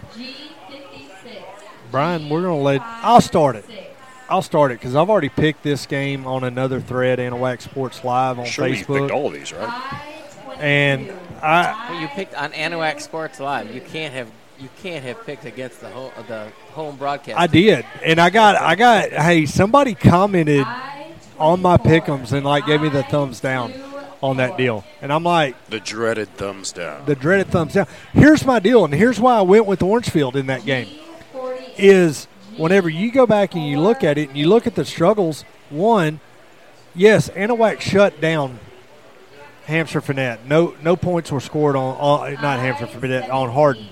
[1.91, 2.81] Brian, we're going to let.
[2.83, 3.65] I'll start it.
[4.29, 8.39] I'll start it because I've already picked this game on another thread, Anahuac Sports Live
[8.39, 9.11] on Sure, you picked Facebook.
[9.11, 10.07] all of these, right?
[10.61, 11.11] And
[11.43, 13.75] I, Well, you picked on Anahuac Sports Live.
[13.75, 14.31] You can't have
[14.61, 17.41] you can't have picked against the home the home broadcast.
[17.41, 19.11] I did, and I got, I got.
[19.11, 20.67] Hey, somebody commented
[21.41, 23.73] on my pickums and like gave me the thumbs down
[24.23, 27.07] on that deal, and I'm like, The dreaded thumbs down.
[27.07, 27.87] the dreaded thumbs down.
[28.13, 30.89] Here's my deal, and here's why I went with Orangefield in that game.
[31.79, 32.27] Is
[32.59, 35.47] whenever you go back and you look at it and you look at the struggles,
[35.71, 36.21] one,
[36.95, 38.59] yes, Anahuac shut down
[39.67, 40.45] Hamshire-Fannett.
[40.47, 43.87] No, no points were scored on, on not Hamshire-Fannett on Hardin.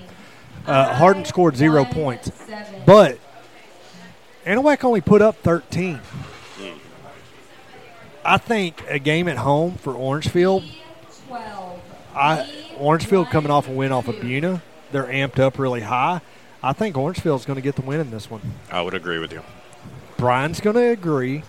[0.66, 2.30] Uh, Hardin scored zero points,
[2.84, 3.18] but
[4.44, 6.00] Anahuac only put up 13.
[8.28, 10.62] I think a game at home for Orangefield
[12.14, 12.46] I
[12.78, 14.60] Orangefield coming off a win off of Buna.
[14.92, 16.20] They're amped up really high.
[16.62, 18.40] I think Orangefield's going to get the win in this one.
[18.70, 19.42] I would agree with you.
[20.16, 21.42] Brian's going to agree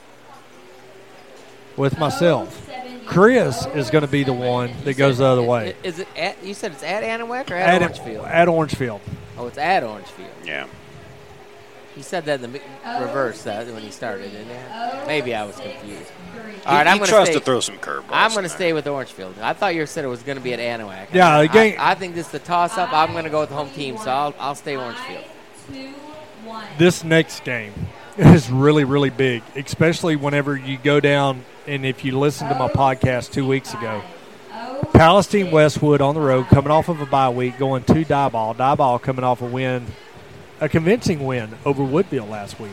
[1.76, 2.70] with myself.
[3.06, 5.76] Chris is going to be the one that goes the other way.
[5.84, 6.44] Is it at?
[6.44, 8.26] You said it's at Anahuac or at, At, Orangefield?
[8.26, 9.02] at Orangefield.
[9.38, 10.30] oh, it's at Orangefield.
[10.46, 10.68] Yeah.
[11.96, 12.62] He said that in the mi-
[13.02, 15.08] reverse that when he started, didn't he?
[15.08, 16.12] Maybe I was confused.
[16.66, 18.10] All right, he, I'm he going tries to to throw some curveballs.
[18.12, 19.38] I'm going to stay with Orangefield.
[19.40, 21.08] I thought you said it was going to be at Anahuac.
[21.14, 22.94] Yeah, the I- game- I, think this is the toss-up.
[22.94, 25.26] I'm going to go with the home team, so I'll, I'll stay Orangefield.
[26.78, 27.74] This next game
[28.18, 32.68] is really, really big, especially whenever you go down and if you listen to my
[32.68, 34.02] podcast two weeks ago.
[34.94, 38.56] Palestine Westwood on the road, coming off of a bye week, going to Diboll.
[38.56, 39.86] Diboll coming off a win,
[40.62, 42.72] a convincing win over Woodville last week.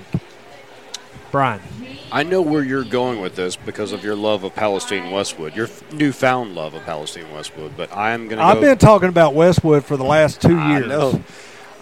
[1.31, 1.61] Brian,
[2.13, 5.69] I know where you're going with this because of your love of Palestine Westwood, your
[5.93, 7.77] newfound love of Palestine Westwood.
[7.77, 8.45] But I'm going to.
[8.45, 10.89] I've go, been talking about Westwood for the last two I years.
[10.89, 11.23] know.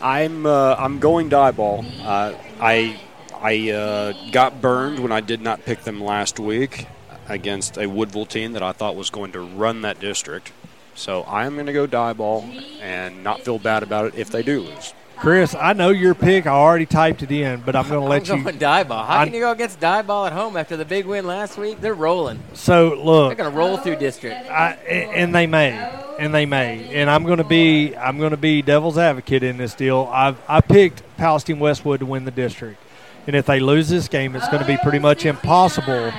[0.01, 1.85] I'm uh, I'm going Diboll.
[2.03, 2.99] Uh, I
[3.33, 6.87] I uh, got burned when I did not pick them last week
[7.29, 10.53] against a Woodville team that I thought was going to run that district.
[10.95, 14.61] So I'm going to go Diboll and not feel bad about it if they do
[14.61, 14.95] lose.
[15.17, 16.47] Chris, I know your pick.
[16.47, 18.61] I already typed it in, but I'm going to let I'm let going you.
[18.61, 19.07] Diboll.
[19.07, 21.81] How I- can you go against Diboll at home after the big win last week?
[21.81, 22.41] They're rolling.
[22.53, 24.37] So look, They're going to roll through district.
[24.51, 25.71] I, and they may,
[26.19, 29.57] and they may, and I'm going to be, I'm going to be devil's advocate in
[29.57, 30.11] this deal.
[30.13, 32.81] I've I picked Palestine Westwood to win the district,
[33.27, 36.13] and if they lose this game, it's going to be pretty much impossible.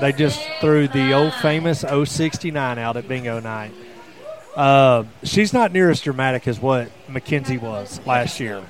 [0.00, 3.72] They just threw the old famous 069 out at bingo night.
[4.54, 8.64] Uh, she's not near as dramatic as what Mackenzie was last year,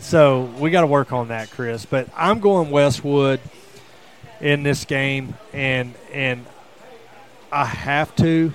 [0.00, 1.86] so we got to work on that, Chris.
[1.86, 3.40] But I'm going Westwood
[4.40, 6.44] in this game, and and
[7.50, 8.52] I have to.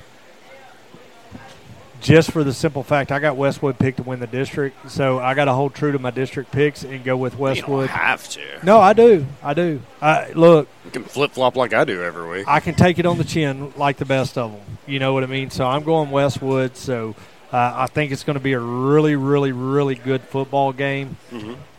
[2.05, 5.33] Just for the simple fact, I got Westwood picked to win the district, so I
[5.33, 7.89] got to hold true to my district picks and go with You don't Westwood.
[7.89, 8.41] have to.
[8.63, 9.25] No, I do.
[9.41, 9.81] I do.
[10.01, 12.47] I, look, You can flip flop like I do every week.
[12.47, 14.61] I can take it on the chin like the best of them.
[14.85, 15.49] You know what I mean?
[15.49, 16.77] So I'm going Westwood.
[16.77, 17.15] So
[17.51, 21.17] uh, I think it's going to be a really, really, really good football game.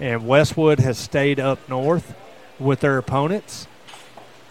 [0.01, 2.17] And Westwood has stayed up north
[2.59, 3.69] with their opponents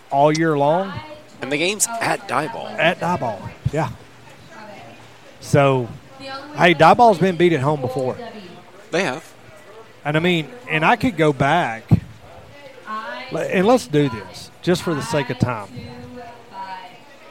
[0.09, 0.93] all year long
[1.41, 2.71] And the game's at Diboll.
[2.79, 3.49] at Diboll.
[3.73, 3.89] Yeah.
[5.45, 5.87] So,
[6.19, 8.17] hey, Diboll's been beat at home before.
[8.91, 9.31] They have.
[10.03, 11.83] And I mean, and I could go back,
[13.31, 15.69] and let's do this just for the sake of time.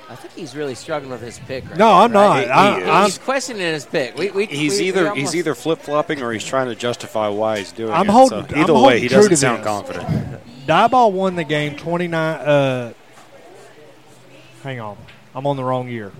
[0.09, 1.65] I think he's really struggling with his pick.
[1.69, 2.29] Right No, now, I'm not.
[2.37, 2.49] right?
[2.49, 4.17] I- He- I'm- he's questioning his pick.
[4.17, 7.27] We, we, He's we- we either he's either flip flopping or he's trying to justify
[7.29, 7.97] why he's doing it.
[7.97, 8.13] I'm it.
[8.13, 9.67] holding- So I'm either way, holding he true doesn't sound this.
[9.67, 10.41] confident.
[10.69, 12.37] Diboll won the game 29.
[12.37, 12.93] Uh,
[14.63, 14.97] hang on.
[15.35, 16.13] I'm on the wrong year.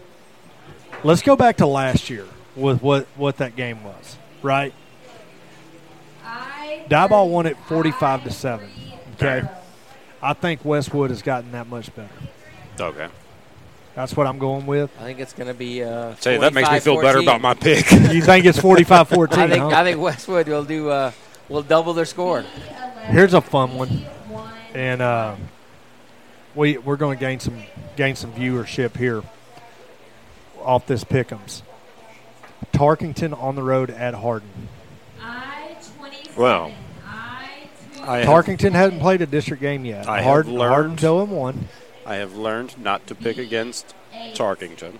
[1.05, 2.25] Let's go back to last year
[2.57, 4.73] with what, what that game was, right?
[6.89, 8.71] Diboll won it 45 to 7.
[9.15, 9.43] Okay.
[10.23, 12.09] I think Westwood has gotten that much better.
[12.81, 13.09] Okay.
[13.95, 14.91] That's what I'm going with.
[14.99, 15.85] I think it's going to be.
[15.85, 17.03] Uh, Tell you that makes me feel 45-14.
[17.03, 17.91] better about my pick.
[18.13, 19.39] You think it's 45 14?
[19.39, 20.89] I think I think Westwood will do.
[20.89, 21.13] Uh,
[21.49, 22.43] will double their score.
[23.05, 24.05] Here's a fun one,
[24.75, 25.37] and uh,
[26.55, 27.63] we we're going to gain some
[27.97, 29.23] gain some viewership here
[30.65, 31.63] off this pick'ems.
[32.73, 34.69] Tarkington on the road at Hardin.
[36.37, 36.73] Well,
[38.03, 40.09] I have, Tarkington hasn't played a district game yet.
[40.09, 41.69] I have learned- Hardin's 0 1.
[42.07, 43.95] I have learned not to pick against
[44.35, 44.99] Tarkington.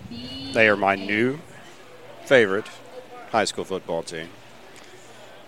[0.53, 1.39] They are my new
[2.25, 2.67] favorite
[3.33, 4.29] high school football team.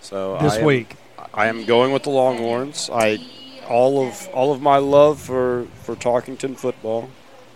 [0.01, 0.95] So This I am- week.
[1.33, 2.89] I am going with the Longhorns.
[2.93, 3.19] I
[3.67, 7.09] all of all of my love for for Tarkington football.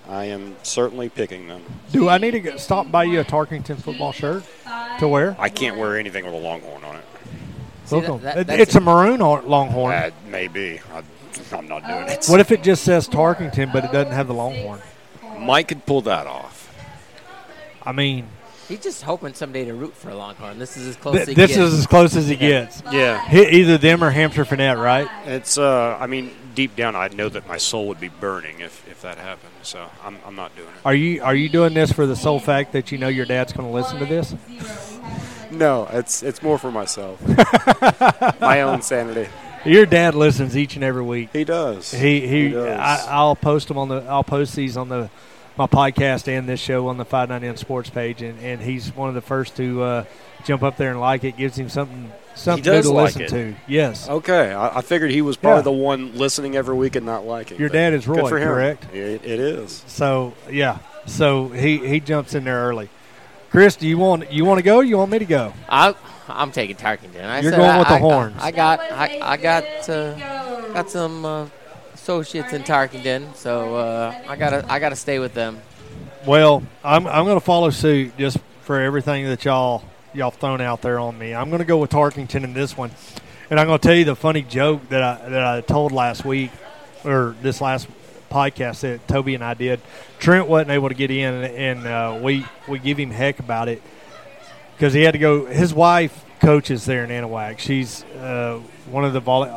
[0.09, 1.63] I am certainly picking them.
[1.91, 4.43] Do I need to get, stop and buy you a Tarkington football shirt
[4.99, 5.35] to wear?
[5.39, 7.05] I can't wear anything with a Longhorn on it.
[7.85, 9.91] See, Look that- that- It- it's a maroon or- longhorn.
[9.91, 10.79] That may be.
[10.93, 11.03] I,
[11.55, 12.25] I'm not doing it.
[12.27, 14.81] What if it just says Tarkington but it doesn't have the longhorn?
[15.39, 16.69] Mike could pull that off.
[17.83, 18.27] I mean,
[18.67, 20.57] He's just hoping someday to root for a Longhorn.
[20.57, 21.59] This is as close th- as he this gets.
[21.59, 22.81] is as close as he gets.
[22.89, 25.09] Yeah, Hit either them or Hamshire-Fannett, right?
[25.25, 25.57] it's.
[25.57, 29.15] Uh, I mean, deep down, I know that my soul would be burning if, if
[29.15, 29.51] that happened.
[29.63, 30.85] So I'm, I'm not doing it.
[30.85, 33.53] Are you are you doing this for the sole fact that you know your dad's
[33.53, 34.35] going to listen to this?
[35.51, 37.21] No, it's it's more for myself,
[38.39, 39.29] my own sanity.
[39.65, 41.29] Your dad listens each and every week.
[41.33, 41.91] He does.
[41.91, 42.49] He he.
[42.49, 42.79] does.
[42.79, 43.97] I, I'll post them on the.
[44.03, 45.09] I'll post these on the
[45.57, 49.09] my podcast and this show on the Five Nine Sports page, and, and he's one
[49.09, 50.05] of the first to uh,
[50.45, 51.37] jump up there and like it.
[51.37, 53.29] Gives him something something new does to like listen it.
[53.29, 53.55] to.
[53.67, 55.63] Yes, Okay, I, I figured he was probably Yeah.
[55.63, 57.59] the one listening every week and not liking.
[57.59, 58.47] Your but dad is good Roy, for him.
[58.47, 58.93] correct?
[58.93, 59.83] It, it is.
[59.87, 62.89] So yeah, so he he jumps in there early.
[63.49, 64.77] Chris, do you want you want to go?
[64.77, 65.53] or You want me to go?
[65.67, 65.93] I,
[66.29, 67.23] I'm taking Tarkington.
[67.25, 68.35] I You're said going I- with the I- horns.
[68.39, 71.47] I, got I, I got uh, got some uh,
[71.93, 75.59] associates in Tarkington, so uh, I gotta I gotta stay with them.
[76.25, 79.83] Well, I'm I'm going to follow suit just for everything that y'all
[80.13, 81.33] y'all thrown out there on me.
[81.33, 82.91] I'm going to go with Tarkington in this one,
[83.49, 86.25] and I'm going to tell you the funny joke that I that I told last
[86.25, 86.51] week
[87.03, 87.87] or this last
[88.29, 89.81] podcast that Toby and I did.
[90.19, 93.81] Trent wasn't able to get in, and uh, we we give him heck about it
[94.75, 95.45] because he had to go.
[95.45, 97.59] His wife coaches there in Anahuac.
[97.59, 98.59] She's uh,
[98.89, 99.51] one of the volley,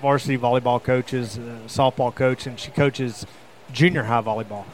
[0.00, 3.26] varsity volleyball coaches, uh, softball coach, and she coaches
[3.72, 4.64] junior high volleyball.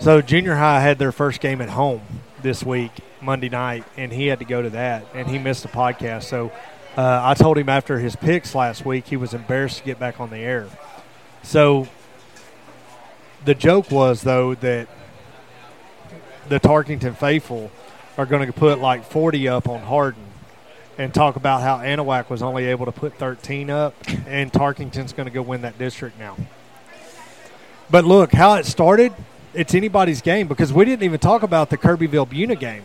[0.00, 2.02] So junior high had their first game at home
[2.44, 2.92] this week,
[3.22, 6.24] Monday night, and he had to go to that, and he missed the podcast.
[6.24, 6.52] So
[6.94, 10.20] uh, I told him after his picks last week, he was embarrassed to get back
[10.20, 10.68] on the air.
[11.42, 11.88] So
[13.46, 14.88] the joke was though that
[16.48, 17.70] the Tarkington faithful
[18.18, 20.22] are going to put like 40 up on Hardin
[20.98, 23.94] and talk about how Anahuac was only able to put 13 up,
[24.26, 26.36] and Tarkington's going to go win that district now.
[27.90, 29.14] But look, how it started,
[29.54, 32.82] it's anybody's game because we didn't even talk about the Kirbyville Buna game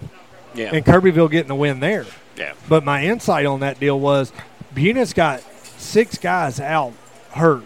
[0.53, 0.71] Yeah.
[0.73, 2.05] and Kirbyville getting the win there.
[2.37, 2.53] yeah.
[2.67, 4.31] But my insight on that deal was
[4.73, 5.41] Buna's got
[5.77, 6.93] six guys out
[7.31, 7.63] hurt,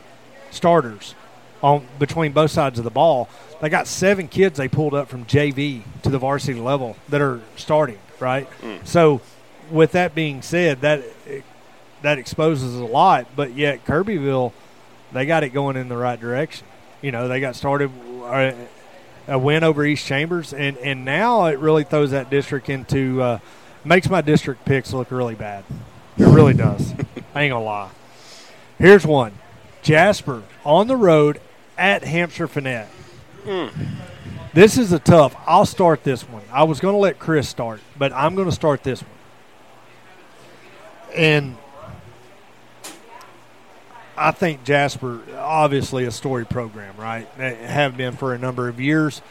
[0.52, 1.16] starters,
[1.62, 3.30] on between both sides of the ball.
[3.62, 7.40] They got seven kids they pulled up from JV to the varsity level that are
[7.56, 8.48] starting, right?
[8.84, 9.22] So,
[9.72, 11.02] with that being said, that
[12.02, 13.28] that exposes a lot.
[13.36, 14.52] But yet, Kirbyville,
[15.14, 16.68] they got it going in the right direction.
[17.02, 17.90] You know, they got started
[18.24, 18.52] uh,
[19.28, 23.40] a win over East Chambers, and and now it really throws that district into uh,
[23.84, 25.64] makes my district picks look really bad.
[26.18, 26.94] It really does.
[27.36, 27.90] I ain't gonna lie.
[28.78, 29.34] Here's one:
[29.82, 31.40] Jasper on the road
[31.78, 32.88] at Hamshire-Fannett.
[34.54, 35.36] This is a tough.
[35.48, 36.44] I'll start this one.
[36.52, 39.10] I was going to let Chris start, but I'm going to start this one.
[41.16, 41.58] And
[44.18, 47.28] I think Jasper, obviously a story program, right?
[47.38, 49.22] They have been for a number of years.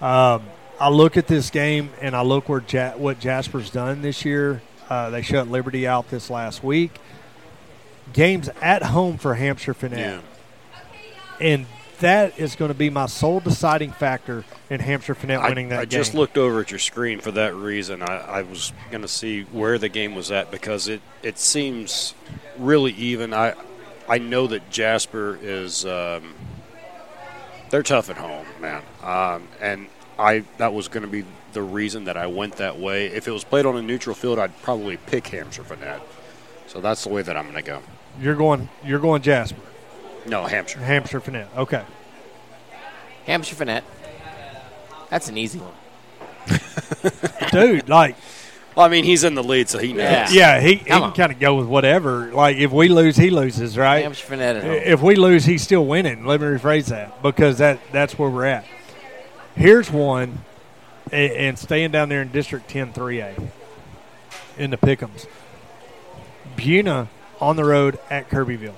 [0.00, 0.42] Um,
[0.80, 4.60] I look at this game and I look where ja- what Jasper's done this year.
[4.90, 6.90] Uh, they shut Liberty out this last week.
[8.12, 10.20] Games at home for Hamshire-Fannett, Yeah.
[11.40, 11.66] and
[12.00, 16.00] that is going to be my sole deciding factor in Hamshire-Fannett winning that I game.
[16.00, 18.02] I just looked over at your screen for that reason.
[18.02, 22.12] I, I was going to see where the game was at because it, it seems
[22.58, 23.32] really even.
[23.32, 23.54] I
[24.08, 26.34] I know that Jasper is um,
[27.70, 29.88] they're tough at home, man, um, and
[30.18, 33.06] I that was going to be the reason that I went that way.
[33.06, 36.02] If it was played on a neutral field, I'd probably pick Hampshire for that.
[36.66, 37.82] So that's the way that I'm going to go.
[38.20, 38.68] You're going.
[38.84, 39.60] You're going Jasper,
[40.26, 40.78] No, Hampshire.
[40.80, 41.48] Hamshire-Fannett.
[41.56, 41.82] Okay.
[43.26, 43.84] Hamshire-Fannett.
[45.10, 45.74] That's an easy one.
[47.52, 48.16] Dude, like,
[48.74, 50.32] Well, I mean, he's in the lead, so he knows.
[50.32, 50.56] Yeah.
[50.56, 52.32] yeah, he, he can kind of go with whatever.
[52.32, 54.02] Like, if we lose, he loses, right?
[54.02, 54.72] Hamshire-Fannett at home.
[54.72, 56.24] If we lose, he's still winning.
[56.24, 58.64] Let me rephrase that because that that's where we're at.
[59.54, 60.38] Here's one,
[61.10, 63.48] and staying down there in District 10 3A
[64.56, 65.26] in the Pickums.
[66.56, 67.08] Buna
[67.40, 68.74] on the road at Kirbyville.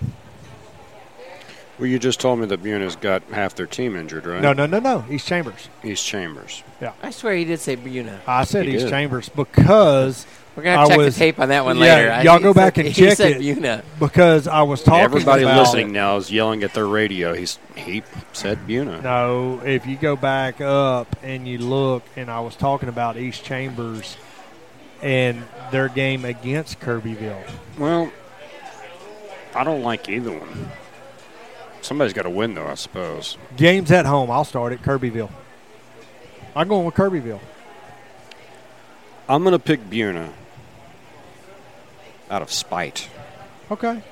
[1.78, 4.40] Well, you just told me that Buna's got half their team injured, right?
[4.40, 5.04] No, no, no, no.
[5.10, 5.68] East Chambers.
[5.82, 6.62] East Chambers.
[6.80, 6.92] Yeah.
[7.02, 8.20] I swear he did say Buna.
[8.28, 8.90] I said He East did.
[8.90, 12.12] Chambers because We're gonna I check was- the tape on that one yeah, later.
[12.12, 13.40] I- y'all he go said- back and he check said it.
[13.58, 13.82] Buna.
[13.98, 17.34] because I was talking Everybody about listening now is yelling at their radio.
[17.34, 19.02] He's he said Buna.
[19.02, 23.42] No, if you go back up and you look, and I was talking about East
[23.44, 24.16] Chambers
[25.02, 27.42] and their game against Kirbyville.
[27.78, 28.12] Well,
[29.56, 30.70] I don't like either one.
[31.84, 33.36] Somebody's got to win, though, I suppose.
[33.58, 35.30] Games at home, I'll start at Kirbyville.
[36.56, 37.40] I'm going with Kirbyville.
[39.28, 40.30] I'm going to pick Buna
[42.30, 43.10] out of spite.
[43.70, 44.02] Okay.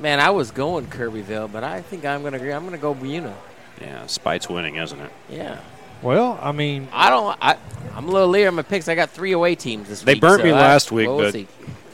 [0.00, 2.52] Man, I was going Kirbyville, but I think I'm gonna agree.
[2.52, 3.32] I'm gonna go Buna.
[3.80, 5.12] Yeah, spite's winning, isn't it?
[5.30, 5.60] Yeah.
[6.02, 7.38] Well, I mean, I don't.
[7.40, 7.56] I,
[7.94, 8.88] I'm a little leery on my picks.
[8.88, 10.20] I got three away teams this They week.
[10.20, 11.46] They burnt so me I- last week, well, we'll but see.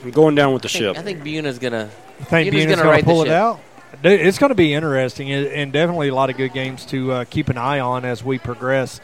[0.05, 0.97] I'm going down with the I think, ship.
[0.99, 1.91] I think Buna's gonna.
[2.21, 3.61] I think Buna's Buna's gonna going right to the pull it out.
[4.03, 7.25] It's going to be interesting and, and definitely a lot of good games to uh,
[7.25, 9.01] keep an eye on as we progress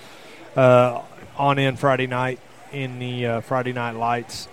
[0.56, 1.02] uh,
[1.36, 2.38] on in Friday night
[2.70, 4.48] in the uh, Friday Night Lights.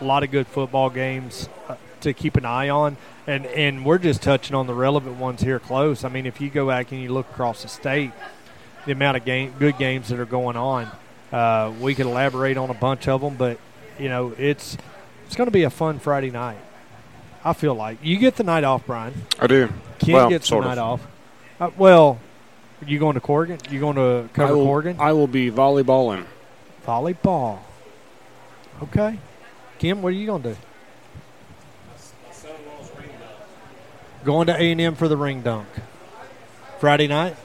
[0.00, 2.96] A lot of good football games uh, to keep an eye on.
[3.26, 6.04] And, and we're just touching on the relevant ones here close.
[6.04, 8.12] I mean, if you go back and you look across the state,
[8.86, 10.90] the amount of game, good games that are going on,
[11.32, 13.36] uh, we could elaborate on a bunch of them.
[13.36, 13.58] But,
[13.98, 14.76] you know, it's,
[15.26, 16.58] it's going to be a fun Friday night.
[17.46, 19.14] I feel like you get the night off, Brian.
[19.38, 19.68] I do.
[20.00, 21.06] Ken well, gets the sort night off.
[21.60, 22.18] Uh, well,
[22.84, 23.60] you going to Corrigan?
[23.70, 24.96] You going to I cover will, Corrigan?
[24.98, 26.24] I will be volleyballing.
[26.84, 27.60] Volleyball.
[28.82, 29.20] Okay.
[29.78, 30.56] Kim, what are you going to do?
[34.24, 35.68] Going to A and M for the ring dunk.
[36.80, 37.36] Friday night.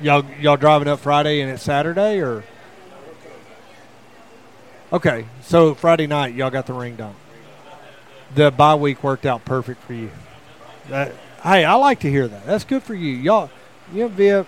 [0.00, 2.44] Y'all y'all driving up Friday and it's Saturday or?
[4.90, 7.16] Okay, so Friday night y'all got the ring dunk.
[8.34, 10.10] The bye week worked out perfect for you.
[10.88, 11.12] That
[11.42, 12.46] hey, I like to hear that.
[12.46, 13.12] That's good for you.
[13.12, 13.50] Y'all,
[13.92, 14.46] you and Viv,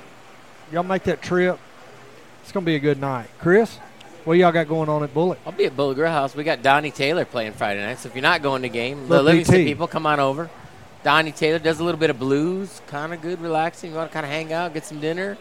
[0.72, 1.58] y'all make that trip.
[2.42, 3.28] It's gonna be a good night.
[3.38, 3.78] Chris,
[4.24, 5.38] what y'all got going on at Bullet?
[5.46, 6.34] I'll be at Bullet Grill House.
[6.34, 7.98] We got Donnie Taylor playing Friday night.
[7.98, 10.50] So if you're not going to game, the Livingston people come on over.
[11.04, 13.92] Donnie Taylor does a little bit of blues, kind of good, relaxing.
[13.92, 15.38] You want to kind of hang out, get some dinner.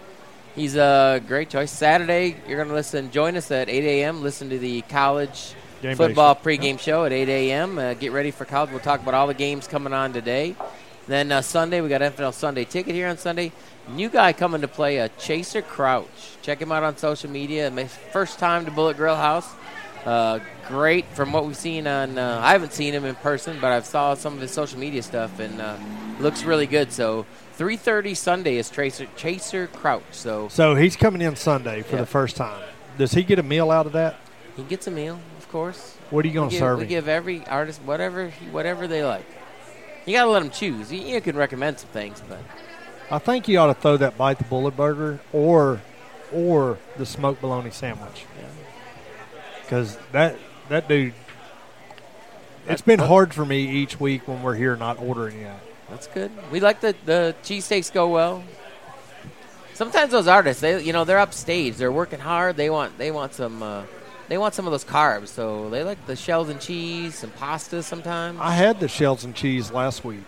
[0.56, 1.72] He's a great choice.
[1.72, 3.10] Saturday, you're going to listen.
[3.10, 4.22] Join us at 8 a.m.
[4.22, 5.56] Listen to the college
[5.86, 7.78] Game football pregame show at 8 a.m.
[7.78, 8.72] Uh, get ready for college.
[8.72, 10.56] We'll talk about all the games coming on today.
[11.08, 13.52] Then uh, Sunday, we got NFL Sunday ticket here on Sunday.
[13.90, 16.38] New guy coming to play, uh, Chaser Crouch.
[16.42, 17.70] Check him out on social media.
[17.70, 19.48] My first time to Bullet Grill House.
[20.04, 22.18] Uh, great from what we've seen on.
[22.18, 25.04] Uh, I haven't seen him in person, but I've saw some of his social media
[25.04, 25.78] stuff, and uh,
[26.20, 26.92] looks really good.
[26.92, 27.28] So
[27.60, 30.02] 3:30 Sunday is Tracer Chaser Crouch.
[30.12, 32.02] So So he's coming in Sunday for Yeah.
[32.02, 32.64] the first time.
[32.98, 34.16] Does he get a meal out of that?
[34.56, 35.20] he gets a meal,
[35.56, 35.96] course.
[36.10, 36.90] What are you going to serve we him?
[36.90, 39.26] give every artist whatever he- whatever they like.
[40.06, 40.92] You gotta let them choose.
[40.92, 42.40] You, you can recommend some things, but
[43.10, 45.82] I think you ought to throw that bite the bullet burger or
[46.34, 48.26] or the smoked bologna sandwich.
[49.62, 50.36] Because that
[50.68, 51.14] that dude,
[52.68, 55.60] it's been hard for me each week when we're here not ordering yet.
[55.90, 56.32] that's good.
[56.52, 58.44] We like the the cheesesteaks go well.
[59.74, 62.58] Sometimes those artists, they you know they're upstage, they're working hard.
[62.58, 63.84] They want they want some uh,
[64.28, 67.84] they want some of those carbs, so they like the shells and cheese, some pasta
[67.84, 68.40] sometimes.
[68.42, 70.24] I had the shells and cheese last week,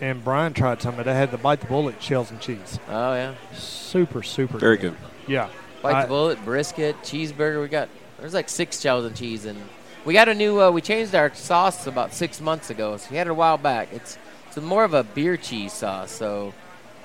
[0.00, 1.08] and Brian tried some of it.
[1.08, 2.78] I had the bite the bullet shells and cheese.
[2.88, 4.96] Oh yeah, Super super Very good.
[5.26, 5.48] Yeah,
[5.82, 7.60] bite I- the bullet, brisket, cheeseburger.
[7.62, 7.88] We got
[8.18, 9.58] there's like six shells and cheese, and
[10.04, 10.60] we got a new.
[10.60, 13.58] Uh, we changed our sauce about six months ago, so we had it a while
[13.58, 13.88] back.
[13.92, 14.18] It's
[14.48, 16.52] it's more of a beer cheese sauce, so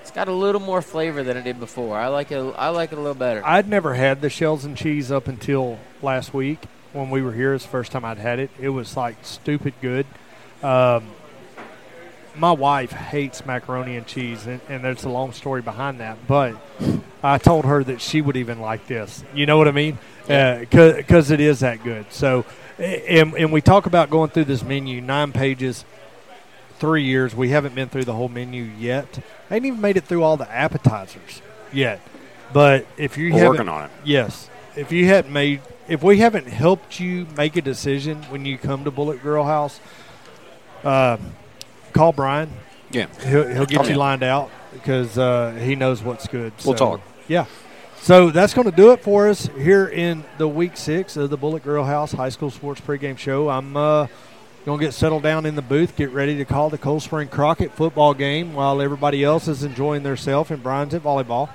[0.05, 1.97] It's got a little more flavor than it did before.
[1.97, 2.37] I like it.
[2.37, 3.41] I like it a little better.
[3.43, 6.59] I'd never had the shells and cheese up until last week
[6.93, 7.55] when we were here.
[7.55, 8.51] It's the first time I'd had it.
[8.59, 10.05] It was like stupid good.
[10.61, 11.07] Um,
[12.35, 16.27] my wife hates macaroni and cheese, and, and there's a long story behind that.
[16.27, 16.55] But
[17.23, 19.23] I told her that she would even like this.
[19.33, 19.97] You know what I mean?
[20.27, 22.05] Because it is that good.
[22.11, 22.45] So,
[22.77, 25.83] and, and we talk about going through this menu, nine pages,
[26.79, 27.35] three years.
[27.35, 29.19] We haven't been through the whole menu yet.
[29.49, 32.01] I ain't even made it through all the appetizers yet.
[32.53, 33.91] But if you haven't- working on it.
[34.03, 34.49] Yes.
[34.75, 38.83] If you hadn't made, if we haven't helped you make a decision when you come
[38.83, 39.79] to Bullet Grill House,
[40.83, 41.17] uh,
[41.93, 42.49] call Brian.
[42.91, 43.07] Yeah.
[43.25, 43.95] He'll, he'll get Oh, you yeah.
[43.95, 46.53] lined out because uh, he knows what's good.
[46.65, 47.01] We'll talk.
[47.27, 47.45] Yeah.
[48.01, 51.37] So that's going to do it for us here in the week six of the
[51.37, 53.49] Bullet Grill House High School Sports Pregame Show.
[53.49, 54.07] I'm uh,
[54.65, 57.71] going to get settled down in the booth, get ready to call the Coldspring Crockett
[57.73, 61.49] football game while everybody else is enjoying themselves and Brian's at volleyball.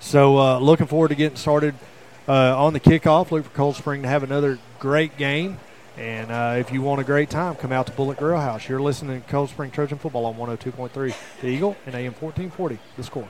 [0.00, 1.74] So uh, looking forward to getting started
[2.28, 3.30] uh, on the kickoff.
[3.30, 5.58] Look for Coldspring to have another great game.
[5.96, 8.68] And uh, if you want a great time, come out to Bullet Grill House.
[8.68, 13.28] You're listening to Coldspring Trojan Football on 102.3 The Eagle and AM 1440 The Score.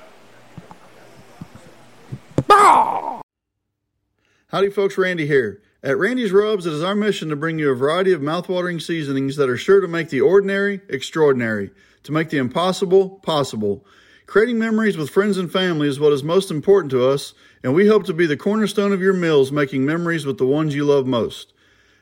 [4.48, 4.98] Howdy, folks.
[4.98, 5.62] Randy here.
[5.84, 9.34] At Randy's Rubs, it is our mission to bring you a variety of mouthwatering seasonings
[9.34, 11.72] that are sure to make the ordinary extraordinary,
[12.04, 13.84] to make the impossible possible.
[14.26, 17.88] Creating memories with friends and family is what is most important to us, and we
[17.88, 21.04] hope to be the cornerstone of your meals, making memories with the ones you love
[21.04, 21.52] most.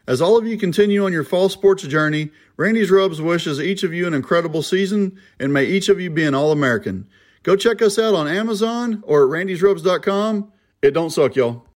[0.07, 3.95] As all of you continue on your fall sports journey, Randy's Rubs wishes each of
[3.95, 7.09] you an incredible season, and may each of you be an All American.
[7.45, 10.53] Go check us out on Amazon or at randysrubs.com.
[10.83, 11.70] It don't suck, y'all.